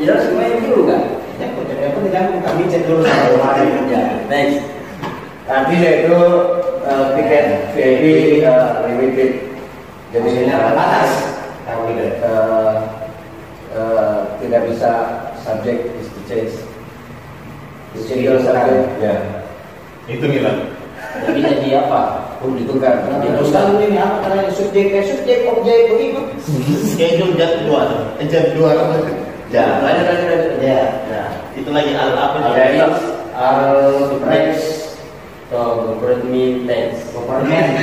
[0.00, 1.02] jadi main dulu kan?
[1.40, 1.88] ya
[2.44, 2.64] kami
[3.36, 3.68] kemarin.
[3.92, 4.64] Ya, next.
[5.44, 6.20] Nanti itu
[6.88, 8.04] eh, tiket VIP
[8.40, 9.30] eh, limited.
[10.16, 11.10] Jadi Maksudnya terbatas.
[11.68, 12.74] Tidak eh,
[13.76, 14.90] eh, tidak bisa
[15.44, 16.54] subject is to change.
[18.40, 18.88] Subject.
[18.96, 19.16] Ya.
[20.08, 20.72] Itu Milan.
[21.24, 22.21] Jadi jadi apa?
[22.42, 23.06] Oh, ditukar.
[23.06, 26.20] Kan ini apa namanya subjek kayak subjek objek begitu.
[26.90, 28.74] Schedule jam dua, eh, jam dua
[29.54, 30.52] Ya, lanjut lanjut lanjut.
[30.58, 30.80] Ya.
[31.06, 32.66] Nah, itu lagi al apa Ada?
[32.66, 32.82] X,
[33.30, 33.78] R,
[34.26, 34.54] Rex,
[35.54, 37.06] so government me thanks.
[37.14, 37.78] Government.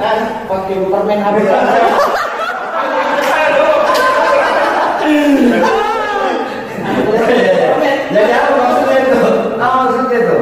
[0.00, 1.50] Ah, pakai permen habis.
[8.20, 9.20] Jadi apa maksudnya itu?
[9.56, 10.40] Apa maksudnya itu?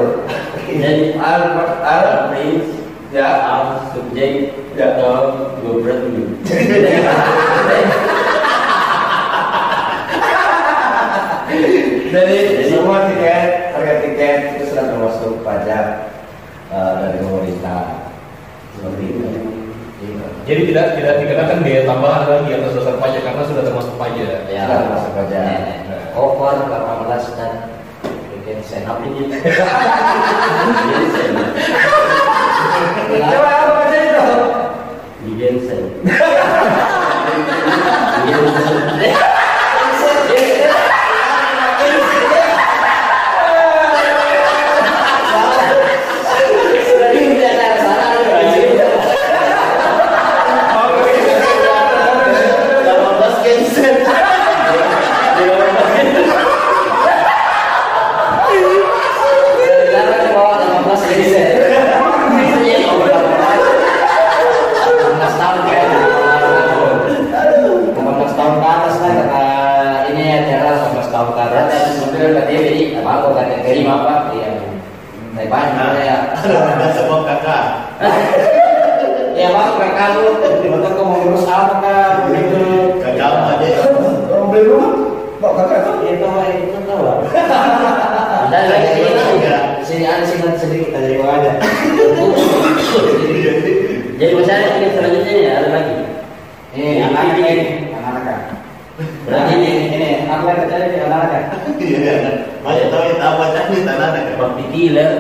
[0.79, 1.43] Jadi Al
[1.87, 2.71] al Prince,
[3.15, 3.29] ya.
[3.47, 3.63] R
[3.95, 4.95] subjek, Ya.
[4.95, 6.25] atau government me.
[12.09, 15.87] Jadi semua tiket, harga tiket itu sudah termasuk pajak
[16.71, 18.11] eh, dari pemerintah.
[18.75, 19.23] Seperti itu.
[19.99, 20.27] Iya.
[20.47, 24.47] Jadi tidak tidak dikenakan biaya tambahan lagi atas dasar pajak karena sudah termasuk pajak.
[24.47, 25.88] Ya, Sudah termasuk pajak.
[26.19, 27.79] Over 18 dan
[28.43, 29.31] bikin sen apa ini?
[33.31, 34.27] Coba apa itu?
[35.23, 35.63] Bikin.
[35.63, 35.79] Bikin.
[59.89, 61.49] Sekarang di bawah 18 jadi sen.
[62.29, 63.19] Biasanya over 18
[65.39, 65.89] tahun kan.
[67.99, 69.43] 18 tahun ke atas kan kata
[70.13, 71.63] ini acara 18 tahun ke atas.
[71.69, 74.15] Ada mobil KTP jadi apa aku KTP lima apa?
[74.33, 74.49] Iya.
[75.35, 76.17] Saya banyak ya.
[76.39, 77.63] Ada semua kakak.
[79.39, 82.59] Ya bang, mereka lu tiba-tiba kau mau ngurus apa kan begitu.
[83.03, 83.79] Kakak apa dia?
[84.31, 84.93] Mau beli rumah?
[85.39, 85.95] Kok kakak tuh?
[86.07, 87.17] Itu itu tahu lah.
[88.49, 89.63] Dan lagi sini Enggak.
[90.39, 91.59] Nanti sedikit terima aja.
[94.19, 95.95] Jadi masih ada tiket selanjutnya ya, ada lagi.
[96.79, 98.41] Ini anak-anak ini, anak-anak kan.
[99.27, 101.43] Berarti ini ini apa yang terjadi di anak-anak kan?
[101.83, 102.15] Iya.
[102.63, 104.23] Banyak tahu itu apa ada kan?
[104.39, 105.11] Bang killer.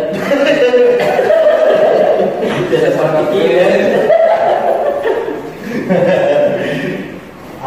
[2.70, 3.74] Tidak bang killer.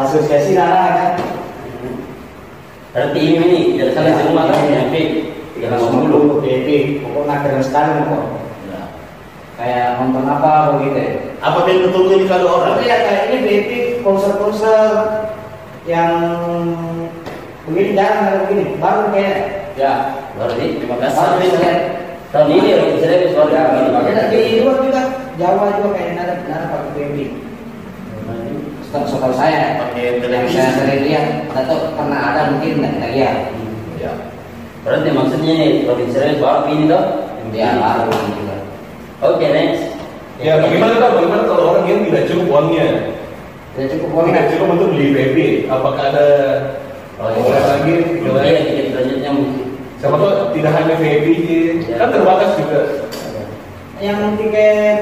[0.00, 1.12] Asosiasi anak-anak kan.
[2.92, 4.68] Berarti ini ini tidak salah semua kan?
[4.72, 4.88] Yang
[5.72, 5.80] fix.
[5.80, 6.22] Tiga ratus sepuluh.
[6.42, 6.68] BP,
[7.00, 8.24] pokoknya keren sekali kok.
[9.52, 10.98] Kayak nonton apa begitu.
[10.98, 11.12] ya.
[11.38, 12.74] Apa yang lu tunggu ini kalau orang?
[12.74, 13.70] Tapi ya kayak ini BP
[14.02, 14.90] konser-konser
[15.86, 16.14] yang
[17.64, 18.76] begini jarang ada begini.
[18.76, 19.38] Baru kayak
[19.72, 21.80] Ya, berarti lima belas baru bisa lihat.
[22.28, 23.88] tahun ini orang Israel bisa Ya, begini.
[23.88, 25.02] makanya di luar juga
[25.40, 27.16] Jawa juga kayak nada nada pakai BP.
[28.92, 33.36] Setahu saya, Pakai yang saya sering lihat, atau pernah ada mungkin nggak lihat.
[34.82, 34.90] Ya.
[34.90, 35.54] Berarti maksudnya
[35.86, 37.04] orang Israel baru ini toh?
[37.54, 38.56] Ya baru juga.
[39.22, 39.94] Oke next.
[40.42, 42.88] Ya bagaimana kalau bagaimana kalau orang yang tidak cukup uangnya,
[43.72, 45.36] Ya cukup uang tidak cukup untuk beli PP,
[45.70, 46.26] apakah ada
[47.22, 47.56] Oh, iya.
[47.62, 47.94] lagi?
[48.18, 48.52] Mungkin Boleh.
[48.66, 49.66] tiket selanjutnya mungkin.
[50.02, 51.28] Siapa tahu tidak hanya VIP,
[51.86, 51.96] Ya.
[52.02, 52.80] kan terbatas juga.
[54.02, 54.98] Yang tiket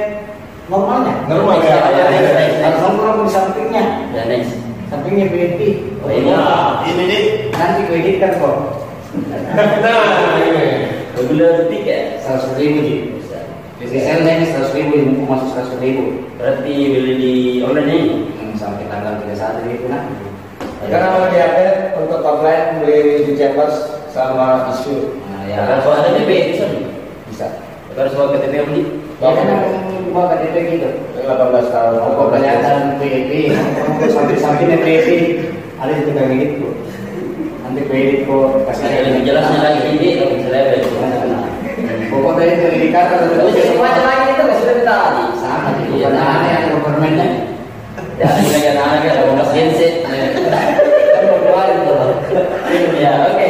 [0.69, 1.15] normalnya.
[1.25, 1.77] Normal ya.
[1.89, 2.81] Ya, Kalau next.
[2.85, 4.53] nongkrong di sampingnya, Ya next.
[4.93, 5.61] sampingnya VIP.
[6.05, 6.31] Oh, ini.
[6.85, 7.23] Ini nih.
[7.57, 8.57] Nanti gue editkan kok.
[9.11, 10.67] Nah, ini.
[11.19, 12.23] Regular tiket.
[12.23, 12.97] Seratus ribu ji.
[13.81, 16.31] Misalnya ini seratus ribu, mumpung masuk seratus ribu.
[16.39, 17.35] Berarti beli di
[17.67, 18.01] online ini.
[18.39, 20.05] Hmm, sampai tanggal 31 gitu nah.
[20.81, 23.77] Sekarang mau diupdate untuk offline beli di Chambers
[24.15, 25.69] sama isu Nah, Ya, ya.
[25.69, 26.65] kan soal KTP bisa
[27.29, 27.47] bisa.
[27.97, 28.83] Kalau soal KTP yang beli.
[29.21, 29.47] Ya kan
[30.15, 30.89] bawa KTP gitu.
[31.21, 31.95] 18 tahun.
[32.01, 33.33] Pokok kelihatan VIP,
[34.09, 35.09] sampai sampingnya VIP.
[35.81, 36.69] Ada juga kayak gitu.
[37.71, 40.85] Nanti kredit kok kasih Kasih lebih jelasnya lagi ini lebih selebes.
[42.11, 45.23] Pokoknya itu indikator Tapi semua macam lagi itu nggak sudah kita tadi.
[45.39, 46.35] sama Iya, bukan nah.
[46.35, 47.29] aneh yang permennya.
[48.19, 49.13] Ya, ini lagi anak-anak ya.
[51.15, 51.95] Kan mau keluar itu.
[52.99, 53.49] Ya, oke.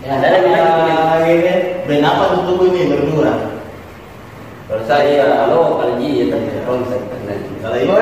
[0.00, 1.52] Ya, ada yang bilang gini.
[1.84, 3.32] Ben apa tuh tunggu ini berdua?
[4.72, 7.38] Kalau saya, halo, Pak Haji, ya tadi saya kenal.
[7.60, 7.92] Kalau ini.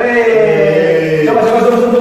[1.27, 1.96] Coba coba coba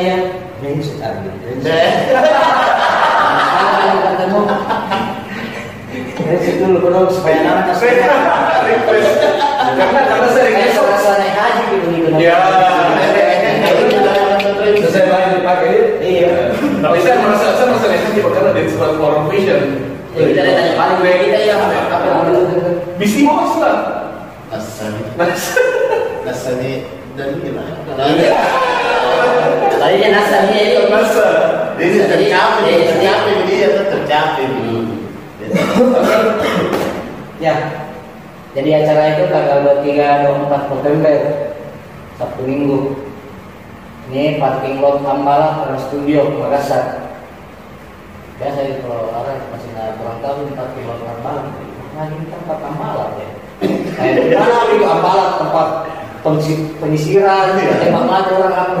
[0.00, 0.16] ya,
[0.62, 1.10] ini sudah
[1.62, 2.34] Sekarang
[4.14, 4.40] ketemu.
[6.64, 7.62] Dulu dulu supaya nama
[9.74, 10.86] Karena karena sering esok.
[11.34, 12.00] haji gitu nih.
[12.22, 12.38] Ya.
[14.80, 15.74] Selesai banyak dipakai.
[16.00, 16.32] Iya.
[16.80, 18.68] Tapi saya merasa saya merasa haji karena dari
[19.28, 19.62] vision.
[20.14, 21.54] Ya, kita tanya paling baik kita ya.
[21.58, 22.22] Apa yang
[22.96, 23.78] Bisi mau Islam.
[24.54, 24.94] Asal.
[26.24, 26.86] Asal ini
[27.18, 27.74] dan gimana?
[27.84, 28.30] Tadinya
[30.08, 30.82] nasa dia itu.
[30.88, 31.28] Masa.
[31.74, 34.46] Ini tercapai, tercapai dia tuh tercapai.
[37.42, 37.54] Ya.
[38.54, 41.16] Jadi acara itu tanggal 23 24 November
[42.14, 42.78] Sabtu Minggu.
[44.14, 47.02] Ini parking lot Ambala Trans Studio Makassar.
[48.38, 51.42] Biasa itu kalau orang masih nggak kurang tahu ini parking lot Ambala.
[51.98, 53.28] Nah ini tempat Ambala ya.
[53.98, 55.68] Nah, di mana itu Ambala tempat
[56.80, 58.80] penyisiran, tembak mati orang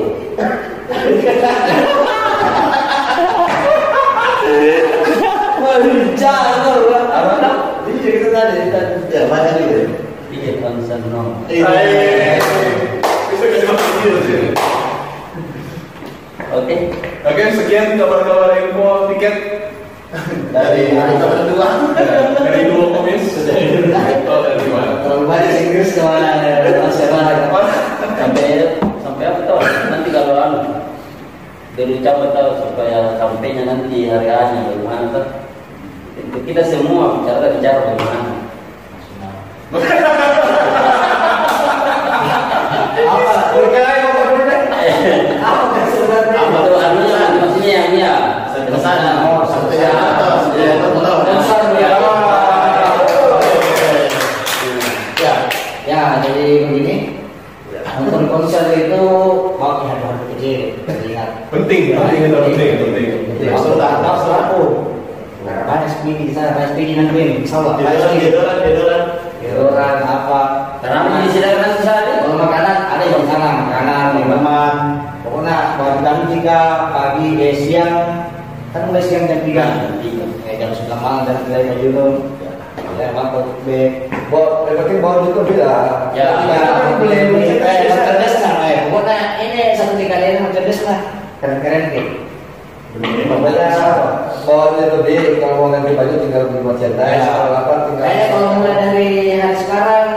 [9.13, 9.87] Ya, mana dia?
[10.31, 11.23] Ticket on social no.
[11.47, 14.41] Bisa kasih makan kecil sih.
[16.57, 16.77] Oke.
[17.27, 19.37] Oke, sekian kabar-kabar info tiket
[20.51, 21.69] Dari kabar dua.
[22.41, 23.25] dari dua komis.
[24.25, 25.03] Oh, dari mana?
[25.05, 26.41] Terlalu banyak Inggris ke mana
[26.81, 27.67] masyarakat.
[28.17, 28.47] Sampai
[29.05, 29.61] sampai apa tuh?
[29.93, 30.61] Nanti kalau anu
[31.77, 35.27] dari ucapan tahu supaya sampainya nanti hari hanya bagaimana tuh?
[36.49, 38.31] Kita semua bicara bicara bagaimana.
[42.97, 43.35] Apa?
[45.37, 46.23] Apa maksudnya?
[46.33, 48.15] Apa tuh anunya maksudnya yang dia
[48.67, 48.99] Pesan.
[49.23, 50.51] Oh, Sampai yang atas.
[50.57, 51.17] Ya, betul.
[51.29, 51.91] Besar ya.
[55.21, 55.35] Ya,
[55.87, 56.97] ya jadi begini.
[57.97, 59.03] Nonton konser itu
[59.57, 61.49] mau lihat hal kecil, lihat.
[62.33, 63.07] Penting itu penting,
[63.39, 63.49] penting.
[63.55, 64.63] Aku tak tahu selaku.
[65.47, 67.23] Banyak speaking di sana, banyak speaking nanti.
[67.39, 69.03] Misalnya, Dedoran, dedoran, dedoran.
[69.57, 70.41] Orang apa?
[70.83, 71.95] Karena di sini kan bisa
[72.27, 74.75] Kalau makanan ada yang di sana, makanan, minuman.
[75.23, 78.27] Pokoknya bahan jika pagi, eh, siang,
[78.75, 79.67] kan mulai siang jam tiga.
[80.51, 82.07] Eh, jam sembilan malam jam tiga jam dulu.
[82.97, 83.47] Ya, mantap.
[84.33, 85.73] Bawa, penting bawa itu bila.
[86.17, 86.27] Ya.
[86.43, 86.61] ya,
[86.99, 87.51] boleh boleh.
[87.61, 88.79] Eh, merchandise lah, eh.
[88.91, 91.01] Pokoknya ini satu tiga ini merchandise lah.
[91.41, 92.07] Keren-keren deh.
[92.97, 97.21] Pokoknya itu lebih kalau mau ganti baju tinggal beli merchandise.
[97.21, 97.29] Ya.
[97.29, 98.05] Kalau apa tinggal.
[98.09, 100.09] Kayaknya kalau mulai dari hari sekarang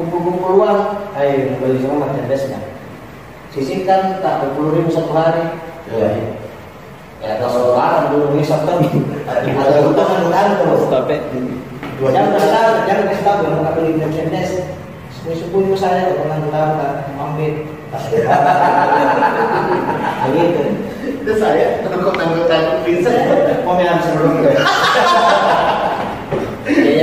[0.00, 0.80] kumpul-kumpul uang,
[1.20, 2.60] ayo beli semua merchandise-nya.
[3.52, 5.44] Sisihkan tak 20 ribu satu hari.
[5.92, 6.08] Ya.
[7.20, 10.88] Ya kalau larang dulu ini satu ada utang utang terus.
[10.88, 11.16] Tapi
[12.00, 14.54] Jangan kasih tahu, jangan kasih tahu kalau nggak beli merchandise.
[15.20, 17.68] Sepuluh sepuluh saya kalau tahu tak mampir.
[20.24, 20.62] Begitu.
[21.20, 23.12] Itu saya takut tanggung tanggung bisa.
[23.68, 24.56] Mau yang sebelum ya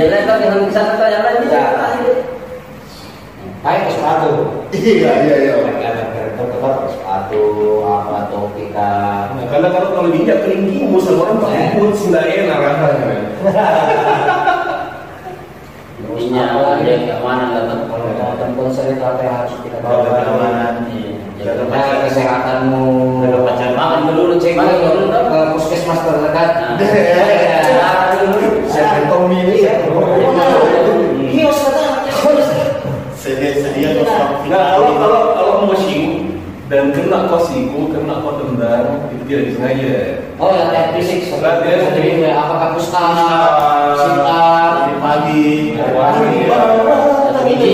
[0.02, 1.58] yang lain kan yang bisa kata yang lain bisa.
[3.62, 4.66] Ke sepatu.
[4.74, 5.54] Iya, iya, iya.
[6.34, 7.42] Tetap sepatu
[7.86, 13.14] apa topi karena kalau kalau diinjak kelingking, musuh orang pakai pun sudah enak rasanya.
[16.08, 17.82] Intinya ada keamanan tahu.
[17.88, 20.08] Kalau nonton konser itu apa yang harus kita bawa?
[20.08, 20.74] keamanan.
[20.88, 21.52] Iya.
[21.68, 21.96] Pacar.
[22.08, 22.86] kesehatanmu.
[23.44, 23.70] Pacar.
[23.76, 26.50] Makan dulu cek Makan dulu ke puskesmas terdekat.
[26.56, 26.76] Nah.
[28.72, 29.04] Saya
[29.58, 29.74] ya.
[31.28, 31.60] Ini harus
[33.18, 34.46] Sedia sedia kosong.
[34.46, 35.37] Nah, kalau kalau kalau mau singgung
[36.68, 39.96] dan kena kau siku, kena kau tendang, itu tidak disengaja.
[40.36, 43.48] Oh ya, latihan fisik, latihan jadi ya, apakah kampus sitar,
[44.20, 45.46] pagi, pagi,
[45.80, 47.72] pagi, ya, pagi, pagi,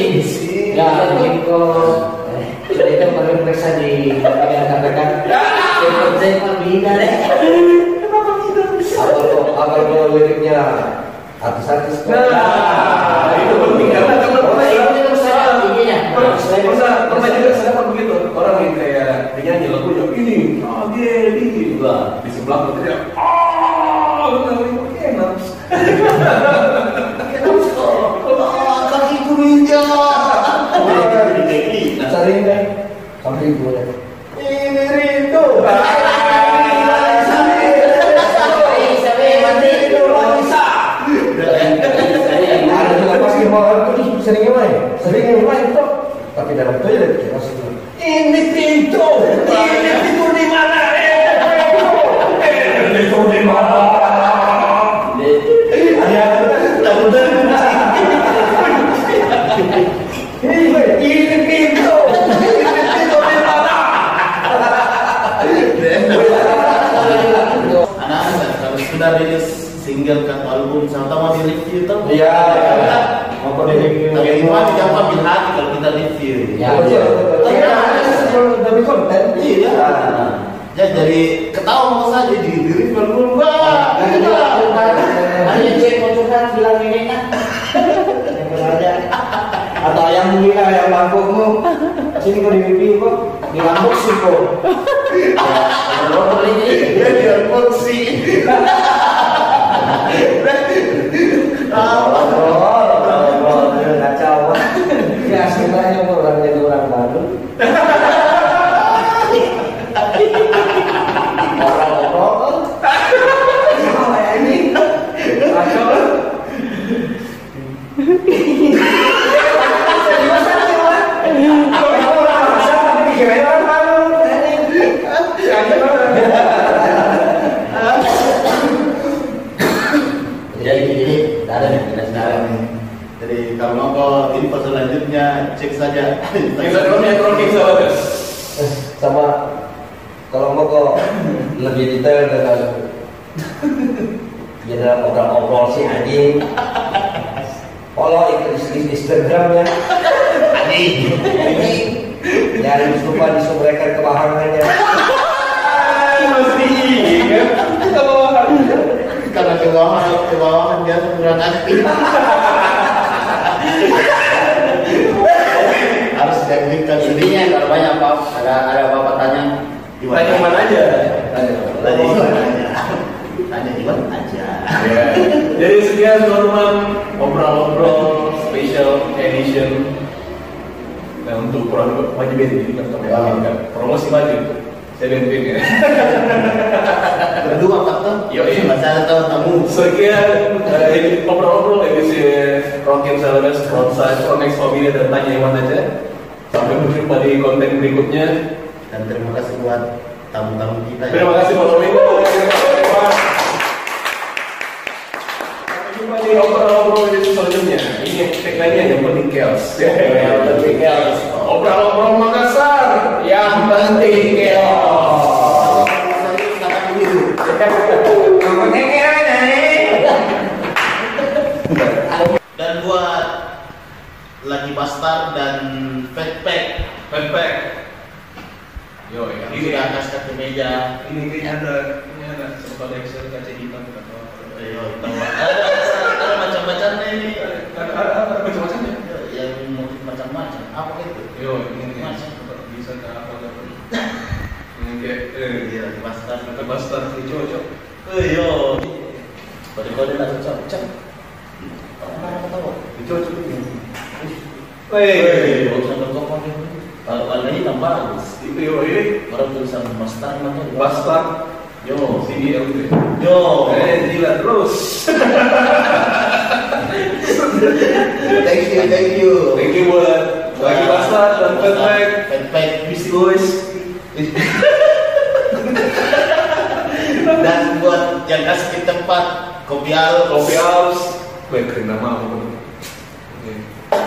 [0.79, 4.99] ya, eh, itu baru periksa di pimpinan KPK.
[5.85, 7.11] Yang kerja Malbina deh.
[8.95, 10.59] Apa kok, apa kok liriknya?
[11.45, 12.09] Artis-artis.
[12.09, 14.89] Nah, itu penting karena kalau saya,
[16.41, 18.14] saya pernah juga saya begitu
[18.55, 24.31] orang yang kayak penyanyi lagu yang ini tragedi lah di sebelah berteriak ah
[24.95, 25.33] enak
[27.35, 27.57] enak
[28.95, 29.83] kaki ku ninja
[32.15, 32.63] cari deh
[33.27, 33.75] sampai gue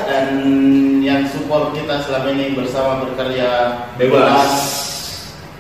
[0.07, 0.27] Dan
[1.03, 4.51] yang support kita selama ini bersama berkarya bebas.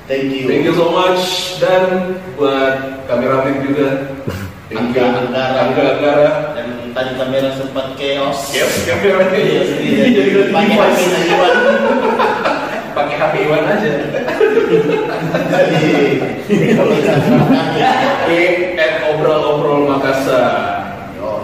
[0.07, 0.47] Thank you.
[0.47, 1.23] Thank you so much
[1.59, 4.15] dan buat kameramen juga.
[4.67, 8.51] Angga Anggara, Angga Anggara dan tadi kamera sempat chaos.
[8.51, 9.69] Yep, kamera iya, chaos.
[9.79, 10.05] Iya, iya.
[10.11, 10.99] Jadi pakai HP
[11.31, 11.55] Iwan.
[12.91, 13.91] pakai HP Iwan aja.
[15.55, 15.91] Jadi
[16.75, 17.13] kalau kita
[18.27, 20.76] Eh, obrol-obrol Makassar.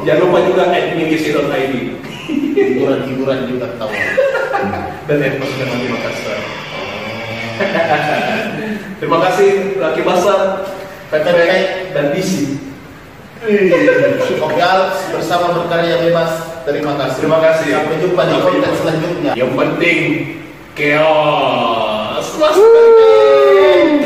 [0.04, 1.76] Jangan lupa juga at milisi.id
[2.54, 3.92] hiburan-hiburan juga tahu.
[5.08, 6.40] dan at Pasukan Mati Makassar.
[9.04, 9.50] Terima kasih
[9.84, 10.64] Laki Basar,
[11.12, 12.56] Pepe, dan DC.
[14.40, 16.64] Oke Alex bersama berkarya bebas.
[16.64, 17.20] Terima kasih.
[17.20, 17.76] Terima kasih.
[17.76, 19.36] Sampai jumpa di konten selanjutnya.
[19.36, 20.00] Yang penting
[20.80, 22.28] chaos.
[22.40, 22.56] Mas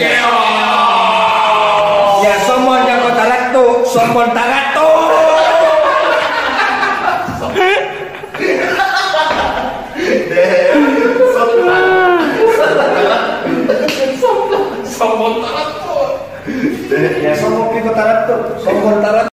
[0.02, 1.06] chaos.
[2.26, 4.77] Ya somon yang kota raktu, somon tarat
[17.94, 18.36] তারা তো
[18.66, 19.22] সম্বল তারা